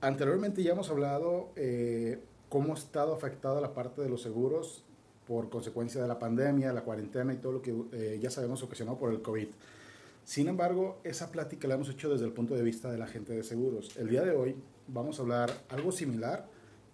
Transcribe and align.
Anteriormente 0.00 0.62
ya 0.62 0.72
hemos 0.72 0.90
hablado 0.90 1.50
eh, 1.56 2.20
cómo 2.48 2.72
ha 2.72 2.76
estado 2.76 3.14
afectada 3.14 3.60
la 3.60 3.74
parte 3.74 4.00
de 4.00 4.08
los 4.08 4.22
seguros 4.22 4.84
por 5.26 5.50
consecuencia 5.50 6.00
de 6.00 6.08
la 6.08 6.18
pandemia, 6.18 6.72
la 6.72 6.82
cuarentena 6.82 7.32
y 7.32 7.36
todo 7.36 7.52
lo 7.52 7.62
que 7.62 7.74
eh, 7.92 8.18
ya 8.20 8.30
sabemos 8.30 8.62
ocasionado 8.62 8.96
por 8.96 9.12
el 9.12 9.20
COVID. 9.22 9.48
Sin 10.24 10.46
embargo, 10.46 11.00
esa 11.04 11.32
plática 11.32 11.66
la 11.66 11.74
hemos 11.74 11.88
hecho 11.88 12.10
desde 12.10 12.26
el 12.26 12.32
punto 12.32 12.54
de 12.54 12.62
vista 12.62 12.90
de 12.90 12.98
la 12.98 13.06
gente 13.06 13.32
de 13.32 13.42
seguros. 13.42 13.96
El 13.96 14.08
día 14.08 14.22
de 14.22 14.30
hoy 14.30 14.56
vamos 14.86 15.18
a 15.18 15.22
hablar 15.22 15.50
algo 15.68 15.90
similar, 15.90 16.46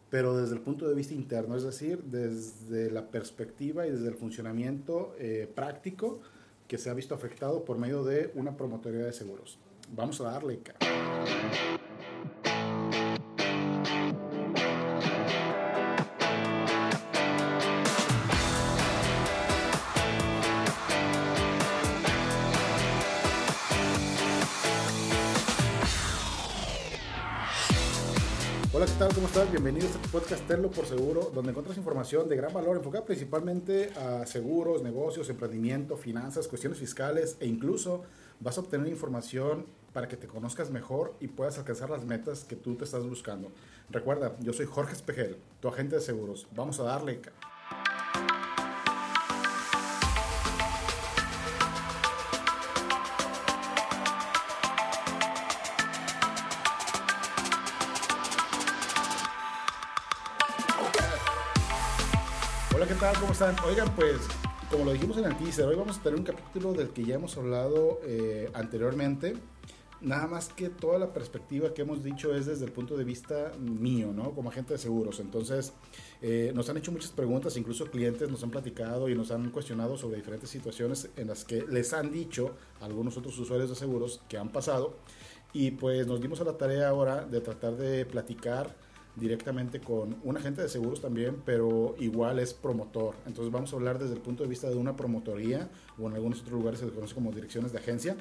pero 0.09 0.37
desde 0.37 0.55
el 0.55 0.61
punto 0.63 0.89
de 0.89 0.95
vista 0.95 1.15
interno, 1.15 1.57
es 1.57 1.63
decir, 1.63 2.03
desde 2.05 2.91
la 2.91 3.09
perspectiva 3.09 3.87
y 3.87 3.91
desde 3.91 4.09
el 4.09 4.15
funcionamiento 4.15 5.15
eh, 5.19 5.51
práctico 5.55 6.21
que 6.69 6.79
se 6.79 6.89
ha 6.89 6.95
visto 6.95 7.15
afectado 7.15 7.65
por 7.65 7.77
medio 7.77 8.03
de 8.03 8.33
una 8.35 8.57
promotoría 8.57 9.05
de 9.05 9.13
seguros. 9.13 9.59
Vamos 9.95 10.21
a 10.21 10.25
darle. 10.25 10.61
Hola, 28.77 28.87
¿qué 28.87 28.93
tal? 28.99 29.15
¿Cómo 29.15 29.29
estás? 29.29 29.49
Bienvenidos 29.53 29.95
a 29.95 30.03
tu 30.03 30.09
podcast 30.09 30.49
Terlo 30.49 30.69
por 30.69 30.85
Seguro, 30.85 31.31
donde 31.33 31.51
encuentras 31.51 31.79
información 31.79 32.29
de 32.29 32.35
gran 32.35 32.53
valor 32.53 32.77
enfocada 32.77 33.05
principalmente 33.05 33.93
a 33.95 34.27
seguros, 34.27 34.83
negocios, 34.83 35.31
emprendimiento, 35.31 35.97
finanzas, 35.97 36.49
cuestiones 36.49 36.81
fiscales 36.81 37.37
e 37.39 37.47
incluso 37.47 38.03
vas 38.41 38.59
a 38.59 38.63
obtener 38.63 38.89
información 38.89 39.67
para 39.93 40.09
que 40.09 40.17
te 40.17 40.27
conozcas 40.27 40.73
mejor 40.73 41.15
y 41.21 41.29
puedas 41.29 41.57
alcanzar 41.57 41.89
las 41.89 42.05
metas 42.05 42.43
que 42.43 42.57
tú 42.57 42.75
te 42.75 42.83
estás 42.83 43.09
buscando. 43.09 43.53
Recuerda, 43.91 44.35
yo 44.41 44.53
soy 44.53 44.67
Jorge 44.67 44.95
Espejel, 44.95 45.37
tu 45.61 45.69
agente 45.69 45.95
de 45.95 46.03
seguros. 46.03 46.49
Vamos 46.53 46.81
a 46.81 46.83
darle. 46.83 47.21
Están? 63.35 63.57
Oigan, 63.67 63.93
pues, 63.97 64.21
como 64.71 64.85
lo 64.85 64.93
dijimos 64.93 65.17
en 65.17 65.25
el 65.25 65.37
teaser, 65.37 65.67
hoy 65.67 65.75
vamos 65.75 65.99
a 65.99 66.03
tener 66.03 66.17
un 66.17 66.25
capítulo 66.25 66.73
del 66.73 66.91
que 66.91 67.05
ya 67.05 67.17
hemos 67.17 67.37
hablado 67.37 67.99
eh, 68.05 68.49
anteriormente. 68.55 69.35
Nada 70.01 70.29
más 70.29 70.51
que 70.51 70.69
toda 70.69 71.01
la 71.01 71.13
perspectiva 71.13 71.75
que 71.75 71.83
hemos 71.83 72.05
dicho 72.05 72.33
es 72.33 72.47
desde 72.47 72.65
el 72.65 72.71
punto 72.71 72.97
de 72.97 73.03
vista 73.03 73.51
mío, 73.59 74.13
¿no? 74.13 74.31
Como 74.37 74.51
agente 74.51 74.75
de 74.75 74.79
seguros. 74.79 75.19
Entonces, 75.19 75.73
eh, 76.23 76.53
nos 76.55 76.69
han 76.69 76.77
hecho 76.77 76.93
muchas 76.93 77.11
preguntas, 77.11 77.57
incluso 77.57 77.87
clientes 77.87 78.31
nos 78.31 78.41
han 78.45 78.53
platicado 78.53 79.09
y 79.09 79.17
nos 79.17 79.33
han 79.33 79.51
cuestionado 79.51 79.97
sobre 79.97 80.19
diferentes 80.19 80.49
situaciones 80.49 81.11
en 81.17 81.27
las 81.27 81.45
que 81.45 81.63
les 81.63 81.93
han 81.93 82.13
dicho 82.13 82.55
algunos 82.81 83.17
otros 83.17 83.37
usuarios 83.37 83.69
de 83.69 83.75
seguros 83.75 84.23
que 84.29 84.39
han 84.39 84.51
pasado. 84.51 84.95
Y 85.53 85.73
pues 85.73 86.07
nos 86.07 86.21
dimos 86.21 86.41
a 86.41 86.45
la 86.45 86.57
tarea 86.57 86.89
ahora 86.89 87.25
de 87.25 87.41
tratar 87.41 87.77
de 87.77 88.07
platicar 88.07 88.77
directamente 89.17 89.81
con 89.81 90.17
un 90.25 90.37
agente 90.37 90.63
de 90.63 90.69
seguros 90.69 91.01
también, 91.01 91.43
pero 91.45 91.95
igual 91.99 92.39
es 92.39 92.53
promotor. 92.53 93.15
Entonces 93.27 93.53
vamos 93.53 93.73
a 93.73 93.77
hablar 93.77 93.99
desde 93.99 94.15
el 94.15 94.21
punto 94.21 94.43
de 94.43 94.49
vista 94.49 94.69
de 94.69 94.77
una 94.77 94.97
promotoría 94.97 95.69
o 95.99 96.09
en 96.09 96.15
algunos 96.15 96.41
otros 96.41 96.55
lugares 96.55 96.81
se 96.81 96.89
conoce 96.89 97.15
como 97.15 97.31
direcciones 97.33 97.73
de 97.73 97.79
agencia, 97.79 98.17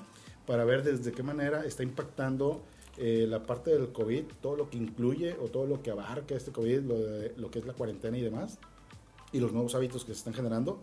para 0.46 0.66
ver 0.66 0.84
desde 0.84 1.12
qué 1.12 1.24
manera 1.24 1.66
está 1.66 1.84
impactando 1.84 2.62
eh, 2.98 3.26
la 3.28 3.44
parte 3.44 3.72
del 3.72 3.92
COVID, 3.92 4.26
todo 4.42 4.56
lo 4.56 4.70
que 4.70 4.78
incluye 4.78 5.36
o 5.42 5.46
todo 5.46 5.66
lo 5.66 5.82
que 5.82 5.90
abarca 5.90 6.36
este 6.36 6.52
COVID, 6.52 6.82
lo, 6.82 7.00
de, 7.00 7.34
lo 7.38 7.50
que 7.50 7.60
es 7.60 7.66
la 7.66 7.74
cuarentena 7.74 8.18
y 8.18 8.22
demás, 8.22 8.60
y 9.32 9.40
los 9.40 9.52
nuevos 9.52 9.74
hábitos 9.74 10.06
que 10.06 10.14
se 10.14 10.20
están 10.20 10.34
generando 10.34 10.80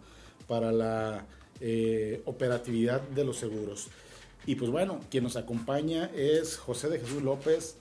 para 0.49 0.73
la 0.73 1.27
eh, 1.61 2.23
operatividad 2.25 3.01
de 3.01 3.25
los 3.25 3.37
seguros. 3.37 3.89
Y 4.47 4.57
pues 4.57 4.71
bueno, 4.71 5.01
quien 5.11 5.23
nos 5.23 5.37
acompaña 5.37 6.11
es 6.17 6.57
José 6.57 6.89
de 6.89 6.99
Jesús 6.99 7.23
López 7.23 7.77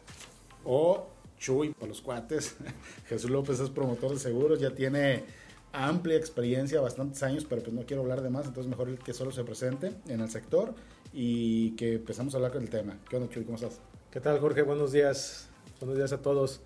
o 0.66 1.08
Chuy 1.40 1.70
por 1.74 1.90
los 1.90 2.02
cuates. 2.02 2.56
Jesús 3.08 3.32
López 3.32 3.60
es 3.60 3.70
promotor 3.70 4.12
de 4.12 4.20
seguros, 4.20 4.60
ya 4.60 4.72
tiene 4.72 5.24
amplia 5.72 6.18
experiencia, 6.18 6.82
bastantes 6.82 7.24
años, 7.24 7.46
pero 7.48 7.64
pues 7.64 7.74
no 7.74 7.84
quiero 7.84 8.02
hablar 8.04 8.22
de 8.22 8.30
más, 8.30 8.46
entonces 8.46 8.70
mejor 8.70 8.98
que 9.00 9.14
solo 9.14 9.32
se 9.32 9.44
presente 9.44 9.94
en 10.08 10.22
el 10.22 10.30
sector 10.30 10.74
y 11.14 11.72
que 11.72 11.96
empezamos 11.96 12.34
a 12.34 12.38
hablar 12.38 12.52
con 12.52 12.62
el 12.62 12.70
tema. 12.70 12.98
¿Qué 13.10 13.16
onda 13.16 13.30
Chuy? 13.30 13.44
¿Cómo 13.44 13.56
estás? 13.56 13.80
¿Qué 14.12 14.20
tal 14.20 14.40
Jorge? 14.40 14.62
Buenos 14.62 14.92
días. 14.92 15.50
Buenos 15.80 15.98
días 15.98 16.12
a 16.12 16.22
todos. 16.22 16.62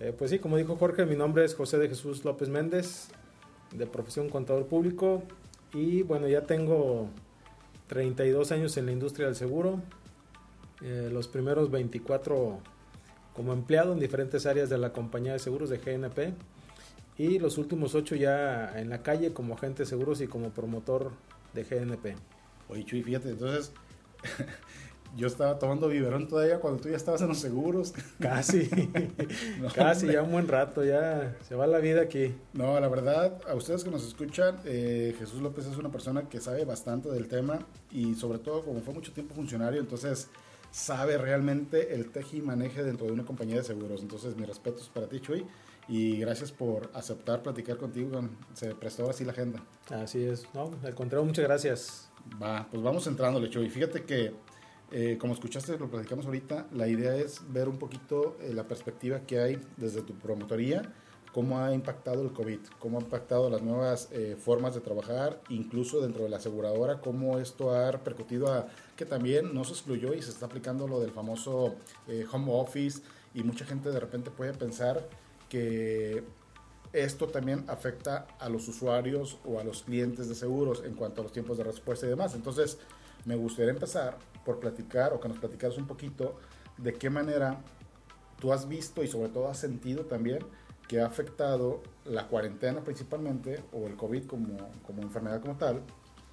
Eh, 0.00 0.14
pues 0.16 0.30
sí, 0.30 0.38
como 0.38 0.56
dijo 0.56 0.76
Jorge, 0.76 1.06
mi 1.06 1.16
nombre 1.16 1.44
es 1.44 1.54
José 1.54 1.78
de 1.78 1.88
Jesús 1.88 2.24
López 2.24 2.48
Méndez, 2.48 3.08
de 3.72 3.86
profesión 3.86 4.28
contador 4.28 4.66
público 4.66 5.22
y 5.72 6.02
bueno, 6.02 6.28
ya 6.28 6.46
tengo 6.46 7.08
32 7.88 8.52
años 8.52 8.76
en 8.76 8.86
la 8.86 8.92
industria 8.92 9.26
del 9.26 9.36
seguro. 9.36 9.80
Eh, 10.82 11.10
los 11.12 11.28
primeros 11.28 11.70
24 11.70 12.60
como 13.34 13.52
empleado 13.52 13.92
en 13.92 13.98
diferentes 13.98 14.46
áreas 14.46 14.70
de 14.70 14.78
la 14.78 14.92
compañía 14.92 15.32
de 15.32 15.38
seguros 15.38 15.68
de 15.68 15.78
GNP 15.78 16.34
y 17.18 17.38
los 17.38 17.58
últimos 17.58 17.94
ocho 17.94 18.14
ya 18.14 18.78
en 18.78 18.88
la 18.90 19.02
calle 19.02 19.32
como 19.32 19.54
agente 19.54 19.82
de 19.82 19.86
seguros 19.86 20.20
y 20.20 20.26
como 20.26 20.50
promotor 20.50 21.12
de 21.52 21.64
GNP. 21.64 22.16
Oye, 22.68 22.84
Chuy, 22.84 23.02
fíjate, 23.02 23.30
entonces 23.30 23.72
yo 25.16 25.26
estaba 25.26 25.58
tomando 25.58 25.88
biberón 25.88 26.26
todavía 26.28 26.58
cuando 26.58 26.80
tú 26.80 26.88
ya 26.88 26.96
estabas 26.96 27.22
en 27.22 27.28
los 27.28 27.38
seguros. 27.38 27.92
Casi, 28.20 28.68
no, 29.60 29.68
casi, 29.68 30.08
ya 30.08 30.22
un 30.22 30.32
buen 30.32 30.48
rato, 30.48 30.84
ya 30.84 31.36
se 31.46 31.54
va 31.54 31.66
la 31.66 31.78
vida 31.78 32.02
aquí. 32.02 32.34
No, 32.52 32.78
la 32.80 32.88
verdad, 32.88 33.40
a 33.48 33.54
ustedes 33.54 33.84
que 33.84 33.90
nos 33.90 34.06
escuchan, 34.06 34.58
eh, 34.64 35.14
Jesús 35.18 35.40
López 35.40 35.66
es 35.66 35.76
una 35.76 35.90
persona 35.90 36.28
que 36.28 36.40
sabe 36.40 36.64
bastante 36.64 37.10
del 37.10 37.28
tema 37.28 37.60
y 37.92 38.14
sobre 38.14 38.38
todo 38.38 38.64
como 38.64 38.80
fue 38.80 38.94
mucho 38.94 39.12
tiempo 39.12 39.34
funcionario, 39.34 39.80
entonces 39.80 40.28
sabe 40.74 41.16
realmente 41.18 41.94
el 41.94 42.10
teje 42.10 42.38
y 42.38 42.42
maneje 42.42 42.82
dentro 42.82 43.06
de 43.06 43.12
una 43.12 43.24
compañía 43.24 43.56
de 43.58 43.62
seguros. 43.62 44.02
Entonces, 44.02 44.34
mis 44.36 44.48
respetos 44.48 44.90
para 44.92 45.08
ti, 45.08 45.20
Chuy, 45.20 45.46
y 45.86 46.18
gracias 46.18 46.50
por 46.50 46.90
aceptar 46.94 47.44
platicar 47.44 47.76
contigo. 47.76 48.28
Se 48.54 48.74
prestó 48.74 49.08
así 49.08 49.24
la 49.24 49.30
agenda. 49.30 49.62
Así 49.88 50.24
es, 50.24 50.52
no, 50.52 50.72
al 50.82 50.94
contrario, 50.96 51.24
muchas 51.24 51.44
gracias. 51.44 52.10
Va, 52.42 52.66
pues 52.68 52.82
vamos 52.82 53.06
entrándole, 53.06 53.50
Chuy. 53.50 53.70
Fíjate 53.70 54.02
que, 54.02 54.34
eh, 54.90 55.16
como 55.16 55.34
escuchaste, 55.34 55.78
lo 55.78 55.88
platicamos 55.88 56.26
ahorita, 56.26 56.66
la 56.72 56.88
idea 56.88 57.14
es 57.14 57.40
ver 57.52 57.68
un 57.68 57.78
poquito 57.78 58.36
eh, 58.40 58.52
la 58.52 58.66
perspectiva 58.66 59.20
que 59.20 59.38
hay 59.38 59.60
desde 59.76 60.02
tu 60.02 60.14
promotoría 60.14 60.92
cómo 61.34 61.58
ha 61.58 61.74
impactado 61.74 62.22
el 62.22 62.32
COVID, 62.32 62.60
cómo 62.78 62.98
ha 62.98 63.02
impactado 63.02 63.50
las 63.50 63.60
nuevas 63.60 64.08
eh, 64.12 64.36
formas 64.38 64.76
de 64.76 64.80
trabajar, 64.80 65.40
incluso 65.48 66.00
dentro 66.00 66.22
de 66.22 66.30
la 66.30 66.36
aseguradora, 66.36 67.00
cómo 67.00 67.40
esto 67.40 67.72
ha 67.72 67.90
repercutido 67.90 68.52
a 68.52 68.68
que 68.94 69.04
también 69.04 69.52
no 69.52 69.64
se 69.64 69.72
excluyó 69.72 70.14
y 70.14 70.22
se 70.22 70.30
está 70.30 70.46
aplicando 70.46 70.86
lo 70.86 71.00
del 71.00 71.10
famoso 71.10 71.74
eh, 72.06 72.24
home 72.30 72.52
office 72.52 73.02
y 73.34 73.42
mucha 73.42 73.64
gente 73.64 73.90
de 73.90 73.98
repente 73.98 74.30
puede 74.30 74.52
pensar 74.52 75.08
que 75.48 76.22
esto 76.92 77.26
también 77.26 77.64
afecta 77.66 78.28
a 78.38 78.48
los 78.48 78.68
usuarios 78.68 79.38
o 79.44 79.58
a 79.58 79.64
los 79.64 79.82
clientes 79.82 80.28
de 80.28 80.36
seguros 80.36 80.84
en 80.86 80.94
cuanto 80.94 81.20
a 81.20 81.24
los 81.24 81.32
tiempos 81.32 81.58
de 81.58 81.64
respuesta 81.64 82.06
y 82.06 82.10
demás. 82.10 82.36
Entonces, 82.36 82.78
me 83.24 83.34
gustaría 83.34 83.72
empezar 83.72 84.18
por 84.44 84.60
platicar 84.60 85.12
o 85.12 85.18
que 85.18 85.28
nos 85.28 85.38
platicaras 85.38 85.78
un 85.78 85.88
poquito 85.88 86.36
de 86.78 86.94
qué 86.94 87.10
manera 87.10 87.60
tú 88.38 88.52
has 88.52 88.68
visto 88.68 89.02
y 89.02 89.08
sobre 89.08 89.30
todo 89.30 89.48
has 89.48 89.58
sentido 89.58 90.04
también 90.04 90.38
que 90.88 91.00
ha 91.00 91.06
afectado 91.06 91.82
la 92.04 92.28
cuarentena 92.28 92.82
principalmente, 92.82 93.62
o 93.72 93.86
el 93.86 93.96
COVID 93.96 94.26
como, 94.26 94.56
como 94.86 95.02
enfermedad 95.02 95.40
como 95.40 95.56
tal, 95.56 95.82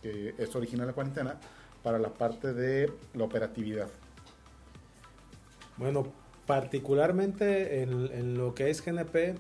que 0.02 0.36
es 0.38 0.56
original 0.56 0.88
la 0.88 0.94
cuarentena, 0.94 1.40
para 1.84 2.00
la 2.00 2.10
parte 2.10 2.54
de 2.54 2.92
la 3.14 3.24
operatividad. 3.24 3.90
Bueno, 5.78 6.12
particularmente 6.46 7.82
en, 7.82 8.12
en 8.12 8.38
lo 8.38 8.54
que 8.54 8.70
es 8.70 8.86
GNP, 8.86 9.36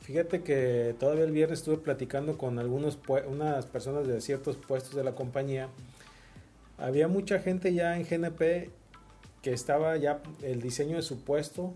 fíjate 0.00 0.42
que 0.42 0.94
todavía 0.98 1.24
el 1.24 1.32
viernes 1.32 1.60
estuve 1.60 1.78
platicando 1.78 2.36
con 2.36 2.58
algunos 2.58 2.98
unas 3.26 3.66
personas 3.66 4.06
de 4.06 4.20
ciertos 4.20 4.56
puestos 4.56 4.94
de 4.94 5.04
la 5.04 5.14
compañía. 5.14 5.68
Había 6.78 7.08
mucha 7.08 7.38
gente 7.40 7.72
ya 7.74 7.98
en 7.98 8.04
GNP 8.04 8.70
que 9.42 9.52
estaba 9.52 9.96
ya 9.96 10.20
el 10.42 10.60
diseño 10.60 10.96
de 10.96 11.02
su 11.02 11.24
puesto 11.24 11.74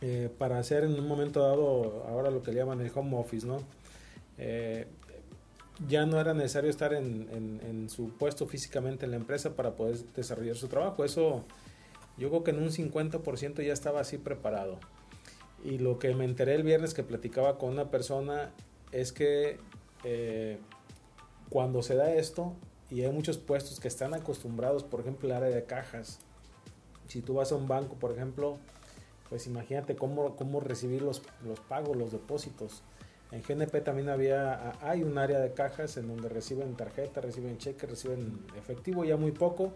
eh, 0.00 0.30
para 0.38 0.58
hacer 0.58 0.84
en 0.84 0.98
un 0.98 1.06
momento 1.06 1.40
dado 1.40 2.04
ahora 2.08 2.30
lo 2.30 2.42
que 2.42 2.52
le 2.52 2.58
llaman 2.58 2.80
el 2.80 2.90
home 2.94 3.16
office, 3.16 3.46
¿no? 3.46 3.58
Eh, 4.38 4.86
ya 5.88 6.06
no 6.06 6.20
era 6.20 6.34
necesario 6.34 6.70
estar 6.70 6.92
en, 6.92 7.28
en, 7.32 7.60
en, 7.66 7.88
su 7.88 8.10
puesto 8.10 8.46
físicamente 8.46 9.06
en 9.06 9.12
la 9.12 9.16
empresa 9.16 9.56
para 9.56 9.76
poder 9.76 9.96
desarrollar 10.14 10.56
su 10.56 10.68
trabajo. 10.68 11.04
Eso 11.04 11.44
yo 12.18 12.28
creo 12.28 12.44
que 12.44 12.50
en 12.50 12.58
un 12.58 12.70
50% 12.70 13.64
ya 13.64 13.72
estaba 13.72 14.00
así 14.00 14.18
preparado. 14.18 14.78
Y 15.64 15.78
lo 15.78 15.98
que 15.98 16.14
me 16.14 16.24
enteré 16.24 16.54
el 16.54 16.62
viernes 16.62 16.94
que 16.94 17.02
platicaba 17.02 17.58
con 17.58 17.70
una 17.70 17.90
persona 17.90 18.50
es 18.92 19.12
que 19.12 19.58
eh, 20.04 20.58
cuando 21.48 21.82
se 21.82 21.94
da 21.94 22.12
esto 22.12 22.54
y 22.90 23.02
hay 23.02 23.12
muchos 23.12 23.38
puestos 23.38 23.80
que 23.80 23.88
están 23.88 24.14
acostumbrados, 24.14 24.84
por 24.84 25.00
ejemplo, 25.00 25.28
el 25.28 25.34
área 25.34 25.48
de 25.48 25.64
cajas, 25.64 26.18
si 27.08 27.22
tú 27.22 27.34
vas 27.34 27.52
a 27.52 27.56
un 27.56 27.68
banco, 27.68 27.96
por 27.96 28.12
ejemplo, 28.12 28.58
pues 29.30 29.46
imagínate 29.46 29.96
cómo, 29.96 30.36
cómo 30.36 30.60
recibir 30.60 31.02
los, 31.02 31.22
los 31.44 31.60
pagos, 31.60 31.96
los 31.96 32.12
depósitos. 32.12 32.82
En 33.30 33.42
GNP 33.42 33.80
también 33.82 34.08
había, 34.08 34.72
hay 34.82 35.04
un 35.04 35.16
área 35.16 35.38
de 35.38 35.52
cajas 35.52 35.96
en 35.96 36.08
donde 36.08 36.28
reciben 36.28 36.74
tarjeta, 36.76 37.20
reciben 37.20 37.56
cheque, 37.56 37.86
reciben 37.86 38.44
efectivo, 38.58 39.04
ya 39.04 39.16
muy 39.16 39.30
poco. 39.30 39.72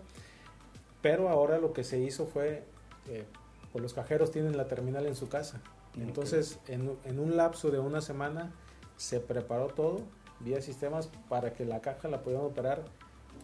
Pero 1.00 1.28
ahora 1.28 1.58
lo 1.58 1.72
que 1.72 1.84
se 1.84 2.00
hizo 2.00 2.26
fue, 2.26 2.64
eh, 3.08 3.24
pues 3.72 3.80
los 3.80 3.94
cajeros 3.94 4.32
tienen 4.32 4.56
la 4.56 4.66
terminal 4.66 5.06
en 5.06 5.14
su 5.14 5.28
casa. 5.28 5.62
Entonces, 5.96 6.58
en, 6.66 6.98
en, 7.04 7.20
un 7.20 7.36
lapso 7.36 7.70
de 7.70 7.78
una 7.78 8.00
semana 8.00 8.52
se 8.96 9.20
preparó 9.20 9.68
todo 9.68 10.00
vía 10.40 10.60
sistemas 10.60 11.08
para 11.28 11.52
que 11.52 11.64
la 11.64 11.80
caja 11.80 12.08
la 12.08 12.22
pudieran 12.22 12.46
operar 12.46 12.84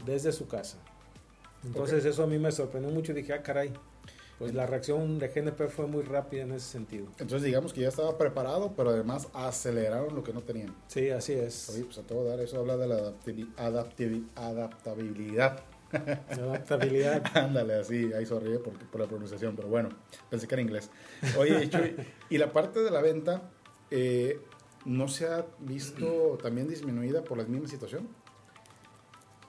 desde 0.04 0.32
su 0.32 0.48
casa. 0.48 0.78
Entonces 1.64 2.04
eso 2.04 2.22
a 2.22 2.26
mí 2.26 2.38
me 2.38 2.50
sorprendió 2.50 2.90
mucho 2.92 3.12
y 3.12 3.16
dije, 3.16 3.32
ah, 3.34 3.42
caray, 3.42 3.72
pues 4.40 4.54
la 4.54 4.66
reacción 4.66 5.18
de 5.18 5.28
GNP 5.28 5.68
fue 5.68 5.86
muy 5.86 6.02
rápida 6.02 6.44
en 6.44 6.52
ese 6.52 6.66
sentido. 6.66 7.08
Entonces 7.18 7.42
digamos 7.42 7.74
que 7.74 7.82
ya 7.82 7.88
estaba 7.88 8.16
preparado, 8.16 8.72
pero 8.74 8.88
además 8.88 9.28
aceleraron 9.34 10.14
lo 10.14 10.24
que 10.24 10.32
no 10.32 10.40
tenían. 10.40 10.74
Sí, 10.86 11.10
así 11.10 11.34
es. 11.34 11.68
Oye, 11.68 11.84
pues 11.84 11.98
a 11.98 12.04
todo 12.04 12.24
dar, 12.24 12.40
eso 12.40 12.58
habla 12.58 12.78
de 12.78 12.88
la 12.88 13.12
adaptabilidad. 13.58 15.60
Adaptabilidad. 16.30 17.22
Ándale, 17.34 17.74
así, 17.74 18.14
ahí 18.14 18.24
sonríe 18.24 18.58
por, 18.60 18.72
por, 18.78 18.98
la 18.98 19.06
pronunciación, 19.06 19.54
pero 19.54 19.68
bueno, 19.68 19.90
pensé 20.30 20.48
que 20.48 20.54
era 20.54 20.62
inglés. 20.62 20.90
Oye, 21.38 21.68
Chuy, 21.68 21.96
y 22.30 22.38
la 22.38 22.50
parte 22.50 22.80
de 22.80 22.90
la 22.90 23.02
venta, 23.02 23.42
eh, 23.90 24.40
¿no 24.86 25.06
se 25.08 25.26
ha 25.26 25.44
visto 25.58 26.38
también 26.42 26.66
disminuida 26.66 27.24
por 27.24 27.36
la 27.36 27.44
misma 27.44 27.68
situación? 27.68 28.08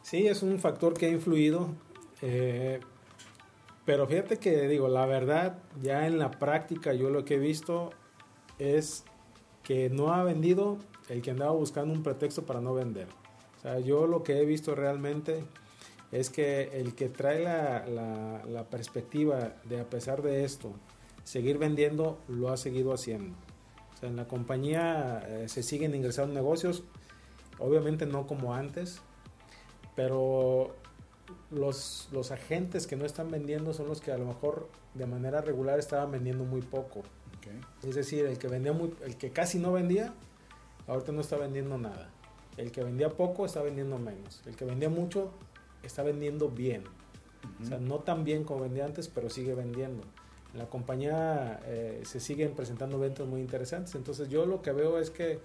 Sí, 0.01 0.27
es 0.27 0.43
un 0.43 0.59
factor 0.59 0.95
que 0.95 1.05
ha 1.05 1.09
influido. 1.09 1.69
Eh, 2.21 2.81
pero 3.85 4.07
fíjate 4.07 4.37
que 4.37 4.67
digo, 4.67 4.87
la 4.87 5.05
verdad, 5.05 5.57
ya 5.81 6.05
en 6.07 6.19
la 6.19 6.31
práctica 6.31 6.93
yo 6.93 7.09
lo 7.09 7.25
que 7.25 7.35
he 7.35 7.39
visto 7.39 7.91
es 8.59 9.03
que 9.63 9.89
no 9.89 10.13
ha 10.13 10.23
vendido 10.23 10.77
el 11.09 11.21
que 11.21 11.31
andaba 11.31 11.51
buscando 11.51 11.93
un 11.93 12.03
pretexto 12.03 12.45
para 12.45 12.61
no 12.61 12.73
vender. 12.73 13.07
O 13.57 13.61
sea, 13.61 13.79
yo 13.79 14.07
lo 14.07 14.23
que 14.23 14.39
he 14.39 14.45
visto 14.45 14.75
realmente 14.75 15.43
es 16.11 16.29
que 16.29 16.79
el 16.79 16.95
que 16.95 17.09
trae 17.09 17.39
la, 17.41 17.85
la, 18.47 18.63
perspectiva 18.65 19.53
de 19.65 19.79
a 19.79 19.89
pesar 19.89 20.21
de 20.21 20.43
esto, 20.43 20.73
seguir 21.23 21.57
vendiendo, 21.57 22.19
lo 22.27 22.49
ha 22.49 22.57
seguido 22.57 22.93
haciendo. 22.93 23.35
O 23.93 23.97
sea, 23.97 24.09
en 24.09 24.15
la 24.15 24.27
compañía 24.27 25.25
eh, 25.27 25.47
se 25.47 25.63
siguen 25.63 25.95
ingresando 25.95 26.33
negocios, 26.33 26.83
obviamente 27.59 28.05
no 28.05 28.27
como 28.27 28.53
antes, 28.53 29.01
pero 29.95 30.75
los, 31.49 32.09
los 32.11 32.31
agentes 32.31 32.87
que 32.87 32.95
no 32.95 33.05
están 33.05 33.29
vendiendo 33.29 33.73
son 33.73 33.87
los 33.87 34.01
que 34.01 34.11
a 34.11 34.17
lo 34.17 34.25
mejor 34.25 34.69
de 34.93 35.05
manera 35.05 35.41
regular 35.41 35.79
estaban 35.79 36.11
vendiendo 36.11 36.43
muy 36.43 36.61
poco. 36.61 37.03
Es 37.83 37.95
decir, 37.95 38.25
el 38.25 38.37
que 38.37 38.47
vendía 38.47 38.71
muy, 38.71 38.93
el 39.03 39.17
que 39.17 39.31
casi 39.31 39.57
no 39.59 39.73
vendía, 39.73 40.13
ahorita 40.87 41.11
no 41.11 41.21
está 41.21 41.37
vendiendo 41.37 41.77
nada. 41.77 42.09
El 42.57 42.71
que 42.71 42.83
vendía 42.83 43.09
poco 43.09 43.45
está 43.45 43.61
vendiendo 43.61 43.97
menos. 43.97 44.41
El 44.45 44.55
que 44.55 44.65
vendía 44.65 44.89
mucho 44.89 45.31
está 45.83 46.03
vendiendo 46.03 46.49
bien. 46.49 46.83
O 47.61 47.65
sea, 47.65 47.79
no 47.79 47.99
tan 47.99 48.23
bien 48.23 48.43
como 48.43 48.61
vendía 48.61 48.85
antes, 48.85 49.07
pero 49.07 49.29
sigue 49.29 49.55
vendiendo. 49.55 50.03
En 50.53 50.59
la 50.59 50.67
compañía 50.67 51.59
eh, 51.65 52.01
se 52.05 52.19
siguen 52.19 52.53
presentando 52.53 52.99
ventas 52.99 53.25
muy 53.25 53.41
interesantes. 53.41 53.95
Entonces 53.95 54.29
yo 54.29 54.45
lo 54.45 54.61
que 54.61 54.71
veo 54.71 54.99
es 54.99 55.09
que 55.09 55.39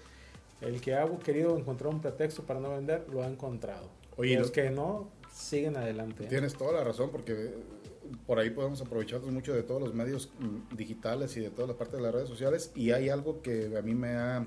el 0.60 0.80
que 0.80 0.94
ha 0.94 1.06
querido 1.18 1.56
encontrar 1.56 1.92
un 1.92 2.00
pretexto 2.00 2.42
para 2.42 2.60
no 2.60 2.70
vender, 2.70 3.06
lo 3.10 3.22
ha 3.22 3.26
encontrado. 3.26 3.88
Oye, 4.16 4.38
los 4.38 4.50
que 4.50 4.70
no, 4.70 5.08
siguen 5.36 5.76
adelante. 5.76 6.24
¿eh? 6.24 6.28
Tienes 6.28 6.54
toda 6.54 6.72
la 6.72 6.84
razón 6.84 7.10
porque 7.10 7.54
por 8.26 8.38
ahí 8.38 8.50
podemos 8.50 8.80
aprovecharnos 8.80 9.30
mucho 9.30 9.52
de 9.52 9.62
todos 9.62 9.80
los 9.80 9.94
medios 9.94 10.30
mm, 10.38 10.76
digitales 10.76 11.36
y 11.36 11.40
de 11.40 11.50
toda 11.50 11.68
la 11.68 11.74
parte 11.74 11.96
de 11.96 12.02
las 12.02 12.14
redes 12.14 12.28
sociales 12.28 12.72
y 12.74 12.92
hay 12.92 13.08
algo 13.08 13.42
que 13.42 13.76
a 13.76 13.82
mí 13.82 13.94
me 13.94 14.16
ha 14.16 14.46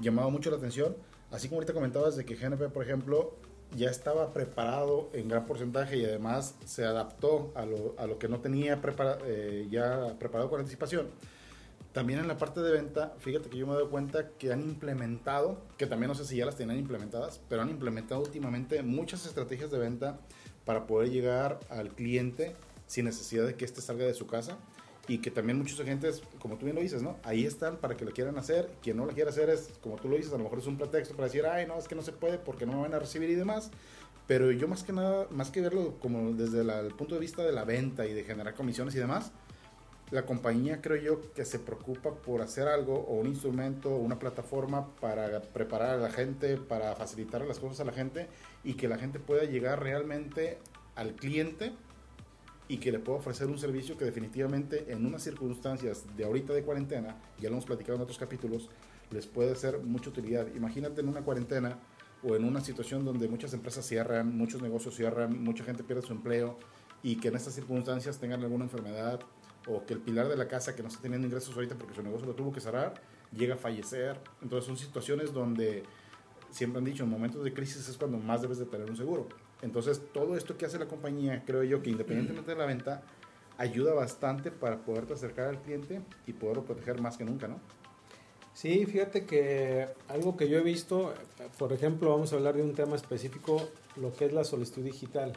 llamado 0.00 0.30
mucho 0.30 0.50
la 0.50 0.56
atención, 0.56 0.96
así 1.30 1.48
como 1.48 1.58
ahorita 1.58 1.72
comentabas 1.72 2.16
de 2.16 2.24
que 2.24 2.36
GNP, 2.36 2.68
por 2.70 2.84
ejemplo, 2.84 3.36
ya 3.76 3.90
estaba 3.90 4.32
preparado 4.32 5.10
en 5.12 5.28
gran 5.28 5.46
porcentaje 5.46 5.96
y 5.98 6.04
además 6.04 6.56
se 6.64 6.84
adaptó 6.84 7.52
a 7.54 7.66
lo, 7.66 7.94
a 7.98 8.06
lo 8.06 8.18
que 8.18 8.28
no 8.28 8.40
tenía 8.40 8.80
eh, 9.26 9.66
ya 9.70 10.16
preparado 10.18 10.48
con 10.50 10.60
anticipación 10.60 11.08
también 11.98 12.20
en 12.20 12.28
la 12.28 12.38
parte 12.38 12.60
de 12.60 12.70
venta, 12.70 13.12
fíjate 13.18 13.50
que 13.50 13.58
yo 13.58 13.66
me 13.66 13.74
doy 13.74 13.88
cuenta 13.88 14.28
que 14.38 14.52
han 14.52 14.60
implementado, 14.60 15.60
que 15.76 15.84
también 15.84 16.06
no 16.06 16.14
sé 16.14 16.24
si 16.24 16.36
ya 16.36 16.46
las 16.46 16.54
tenían 16.54 16.78
implementadas, 16.78 17.40
pero 17.48 17.60
han 17.60 17.70
implementado 17.70 18.20
últimamente 18.20 18.84
muchas 18.84 19.26
estrategias 19.26 19.72
de 19.72 19.78
venta 19.78 20.20
para 20.64 20.86
poder 20.86 21.10
llegar 21.10 21.58
al 21.68 21.88
cliente 21.88 22.54
sin 22.86 23.06
necesidad 23.06 23.48
de 23.48 23.56
que 23.56 23.64
éste 23.64 23.80
salga 23.80 24.04
de 24.04 24.14
su 24.14 24.28
casa 24.28 24.58
y 25.08 25.18
que 25.18 25.32
también 25.32 25.58
muchos 25.58 25.80
agentes, 25.80 26.22
como 26.38 26.56
tú 26.56 26.66
bien 26.66 26.76
lo 26.76 26.82
dices, 26.82 27.02
¿no? 27.02 27.16
Ahí 27.24 27.44
están 27.44 27.78
para 27.78 27.96
que 27.96 28.04
lo 28.04 28.12
quieran 28.12 28.38
hacer. 28.38 28.70
Quien 28.80 28.96
no 28.96 29.04
lo 29.04 29.12
quiera 29.12 29.30
hacer 29.30 29.50
es, 29.50 29.68
como 29.80 29.96
tú 29.96 30.08
lo 30.08 30.14
dices, 30.14 30.32
a 30.32 30.38
lo 30.38 30.44
mejor 30.44 30.60
es 30.60 30.68
un 30.68 30.78
pretexto 30.78 31.16
para 31.16 31.26
decir, 31.26 31.46
ay, 31.46 31.66
no, 31.66 31.76
es 31.80 31.88
que 31.88 31.96
no 31.96 32.02
se 32.02 32.12
puede 32.12 32.38
porque 32.38 32.64
no 32.64 32.74
me 32.74 32.82
van 32.82 32.94
a 32.94 33.00
recibir 33.00 33.28
y 33.28 33.34
demás. 33.34 33.72
Pero 34.28 34.52
yo 34.52 34.68
más 34.68 34.84
que 34.84 34.92
nada, 34.92 35.26
más 35.32 35.50
que 35.50 35.62
verlo 35.62 35.96
como 35.98 36.30
desde 36.32 36.60
el 36.60 36.94
punto 36.94 37.16
de 37.16 37.20
vista 37.20 37.42
de 37.42 37.50
la 37.50 37.64
venta 37.64 38.06
y 38.06 38.14
de 38.14 38.22
generar 38.22 38.54
comisiones 38.54 38.94
y 38.94 38.98
demás, 39.00 39.32
la 40.10 40.24
compañía 40.24 40.80
creo 40.80 40.96
yo 40.96 41.32
que 41.34 41.44
se 41.44 41.58
preocupa 41.58 42.14
por 42.14 42.40
hacer 42.40 42.66
algo 42.66 42.94
o 42.94 43.14
un 43.14 43.26
instrumento 43.26 43.90
o 43.90 43.98
una 43.98 44.18
plataforma 44.18 44.94
para 45.00 45.40
preparar 45.42 45.90
a 45.90 45.98
la 45.98 46.10
gente, 46.10 46.56
para 46.56 46.94
facilitar 46.96 47.42
las 47.42 47.58
cosas 47.58 47.80
a 47.80 47.84
la 47.84 47.92
gente 47.92 48.26
y 48.64 48.74
que 48.74 48.88
la 48.88 48.96
gente 48.96 49.18
pueda 49.18 49.44
llegar 49.44 49.82
realmente 49.82 50.58
al 50.94 51.14
cliente 51.14 51.72
y 52.68 52.78
que 52.78 52.92
le 52.92 52.98
pueda 52.98 53.18
ofrecer 53.18 53.48
un 53.48 53.58
servicio 53.58 53.96
que 53.96 54.04
definitivamente 54.04 54.92
en 54.92 55.04
unas 55.04 55.22
circunstancias 55.22 56.04
de 56.16 56.24
ahorita 56.24 56.52
de 56.52 56.62
cuarentena, 56.62 57.16
ya 57.38 57.48
lo 57.48 57.56
hemos 57.56 57.66
platicado 57.66 57.96
en 57.96 58.02
otros 58.02 58.18
capítulos, 58.18 58.68
les 59.10 59.26
puede 59.26 59.54
ser 59.56 59.78
mucha 59.80 60.10
utilidad. 60.10 60.46
Imagínate 60.54 61.00
en 61.00 61.08
una 61.08 61.22
cuarentena 61.22 61.78
o 62.22 62.34
en 62.34 62.44
una 62.44 62.60
situación 62.60 63.04
donde 63.04 63.28
muchas 63.28 63.54
empresas 63.54 63.86
cierran, 63.86 64.36
muchos 64.36 64.60
negocios 64.60 64.94
cierran, 64.94 65.42
mucha 65.42 65.64
gente 65.64 65.82
pierde 65.82 66.02
su 66.02 66.12
empleo 66.12 66.58
y 67.02 67.16
que 67.16 67.28
en 67.28 67.36
estas 67.36 67.54
circunstancias 67.54 68.18
tengan 68.18 68.42
alguna 68.42 68.64
enfermedad 68.64 69.20
o 69.66 69.84
que 69.84 69.94
el 69.94 70.00
pilar 70.00 70.28
de 70.28 70.36
la 70.36 70.48
casa 70.48 70.74
que 70.74 70.82
no 70.82 70.88
está 70.88 71.00
teniendo 71.00 71.26
ingresos 71.26 71.54
ahorita 71.54 71.74
porque 71.76 71.94
su 71.94 72.02
negocio 72.02 72.26
lo 72.26 72.34
tuvo 72.34 72.52
que 72.52 72.60
cerrar, 72.60 72.94
llega 73.32 73.54
a 73.54 73.58
fallecer. 73.58 74.18
Entonces 74.42 74.66
son 74.66 74.76
situaciones 74.76 75.32
donde 75.32 75.84
siempre 76.50 76.78
han 76.78 76.84
dicho, 76.84 77.04
en 77.04 77.10
momentos 77.10 77.44
de 77.44 77.52
crisis 77.52 77.88
es 77.88 77.96
cuando 77.96 78.18
más 78.18 78.42
debes 78.42 78.58
de 78.58 78.66
tener 78.66 78.88
un 78.90 78.96
seguro. 78.96 79.28
Entonces 79.62 80.00
todo 80.12 80.36
esto 80.36 80.56
que 80.56 80.66
hace 80.66 80.78
la 80.78 80.86
compañía, 80.86 81.42
creo 81.44 81.64
yo 81.64 81.82
que 81.82 81.90
independientemente 81.90 82.52
de 82.52 82.56
la 82.56 82.66
venta, 82.66 83.02
ayuda 83.58 83.92
bastante 83.92 84.50
para 84.50 84.78
poderte 84.78 85.14
acercar 85.14 85.48
al 85.48 85.60
cliente 85.60 86.00
y 86.26 86.32
poderlo 86.32 86.64
proteger 86.64 87.00
más 87.00 87.16
que 87.16 87.24
nunca, 87.24 87.48
¿no? 87.48 87.60
Sí, 88.54 88.86
fíjate 88.86 89.24
que 89.24 89.88
algo 90.08 90.36
que 90.36 90.48
yo 90.48 90.58
he 90.58 90.62
visto, 90.62 91.14
por 91.58 91.72
ejemplo, 91.72 92.10
vamos 92.10 92.32
a 92.32 92.36
hablar 92.36 92.56
de 92.56 92.62
un 92.62 92.74
tema 92.74 92.96
específico, 92.96 93.68
lo 93.96 94.12
que 94.12 94.24
es 94.24 94.32
la 94.32 94.42
solicitud 94.42 94.82
digital. 94.82 95.32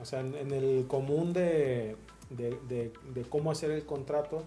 O 0.00 0.04
sea, 0.04 0.20
en 0.20 0.52
el 0.52 0.86
común 0.88 1.32
de, 1.32 1.96
de, 2.30 2.58
de, 2.68 3.22
cómo 3.28 3.50
hacer 3.50 3.70
el 3.70 3.84
contrato, 3.84 4.42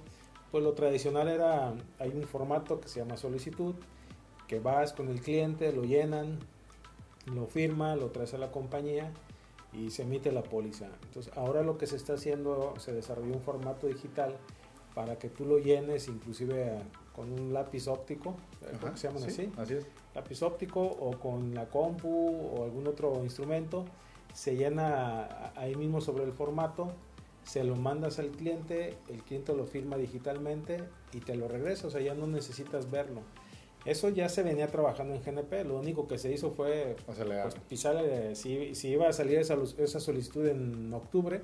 pues 0.51 0.63
lo 0.63 0.73
tradicional 0.73 1.27
era, 1.27 1.73
hay 1.99 2.09
un 2.09 2.23
formato 2.23 2.79
que 2.79 2.87
se 2.87 2.99
llama 2.99 3.17
solicitud, 3.17 3.75
que 4.47 4.59
vas 4.59 4.93
con 4.93 5.09
el 5.09 5.21
cliente, 5.21 5.71
lo 5.71 5.83
llenan, 5.83 6.39
lo 7.33 7.47
firma, 7.47 7.95
lo 7.95 8.09
traes 8.09 8.33
a 8.33 8.37
la 8.37 8.51
compañía 8.51 9.11
y 9.73 9.91
se 9.91 10.03
emite 10.03 10.31
la 10.31 10.43
póliza. 10.43 10.89
Entonces 11.03 11.31
ahora 11.35 11.63
lo 11.63 11.77
que 11.77 11.87
se 11.87 11.95
está 11.95 12.13
haciendo, 12.13 12.73
se 12.77 12.93
desarrolló 12.93 13.33
un 13.33 13.41
formato 13.41 13.87
digital 13.87 14.35
para 14.93 15.17
que 15.17 15.29
tú 15.29 15.45
lo 15.45 15.57
llenes 15.57 16.07
inclusive 16.07 16.79
con 17.15 17.31
un 17.31 17.53
lápiz 17.53 17.87
óptico, 17.87 18.35
se 18.95 19.07
llaman 19.07 19.23
así? 19.23 19.51
Así 19.57 19.75
es. 19.75 19.87
Lápiz 20.13 20.41
óptico 20.43 20.81
o 20.81 21.17
con 21.17 21.53
la 21.53 21.69
compu 21.69 22.51
o 22.55 22.63
algún 22.63 22.87
otro 22.87 23.23
instrumento, 23.23 23.85
se 24.33 24.55
llena 24.55 25.51
ahí 25.55 25.75
mismo 25.75 26.01
sobre 26.01 26.23
el 26.23 26.33
formato 26.33 26.91
se 27.43 27.63
lo 27.63 27.75
mandas 27.75 28.19
al 28.19 28.29
cliente, 28.29 28.97
el 29.09 29.23
cliente 29.23 29.53
lo 29.53 29.65
firma 29.65 29.97
digitalmente 29.97 30.83
y 31.13 31.19
te 31.19 31.35
lo 31.35 31.47
regresa, 31.47 31.87
o 31.87 31.89
sea, 31.89 32.01
ya 32.01 32.13
no 32.13 32.27
necesitas 32.27 32.89
verlo. 32.89 33.21
Eso 33.83 34.09
ya 34.09 34.29
se 34.29 34.43
venía 34.43 34.67
trabajando 34.67 35.15
en 35.15 35.23
GNP, 35.23 35.65
lo 35.65 35.79
único 35.79 36.07
que 36.07 36.19
se 36.19 36.31
hizo 36.31 36.51
fue 36.51 36.95
pues, 37.05 37.17
pisar, 37.67 37.97
si, 38.35 38.75
si, 38.75 38.89
iba 38.89 39.09
a 39.09 39.13
salir 39.13 39.39
esa, 39.39 39.57
esa 39.79 39.99
solicitud 39.99 40.45
en 40.45 40.93
octubre, 40.93 41.41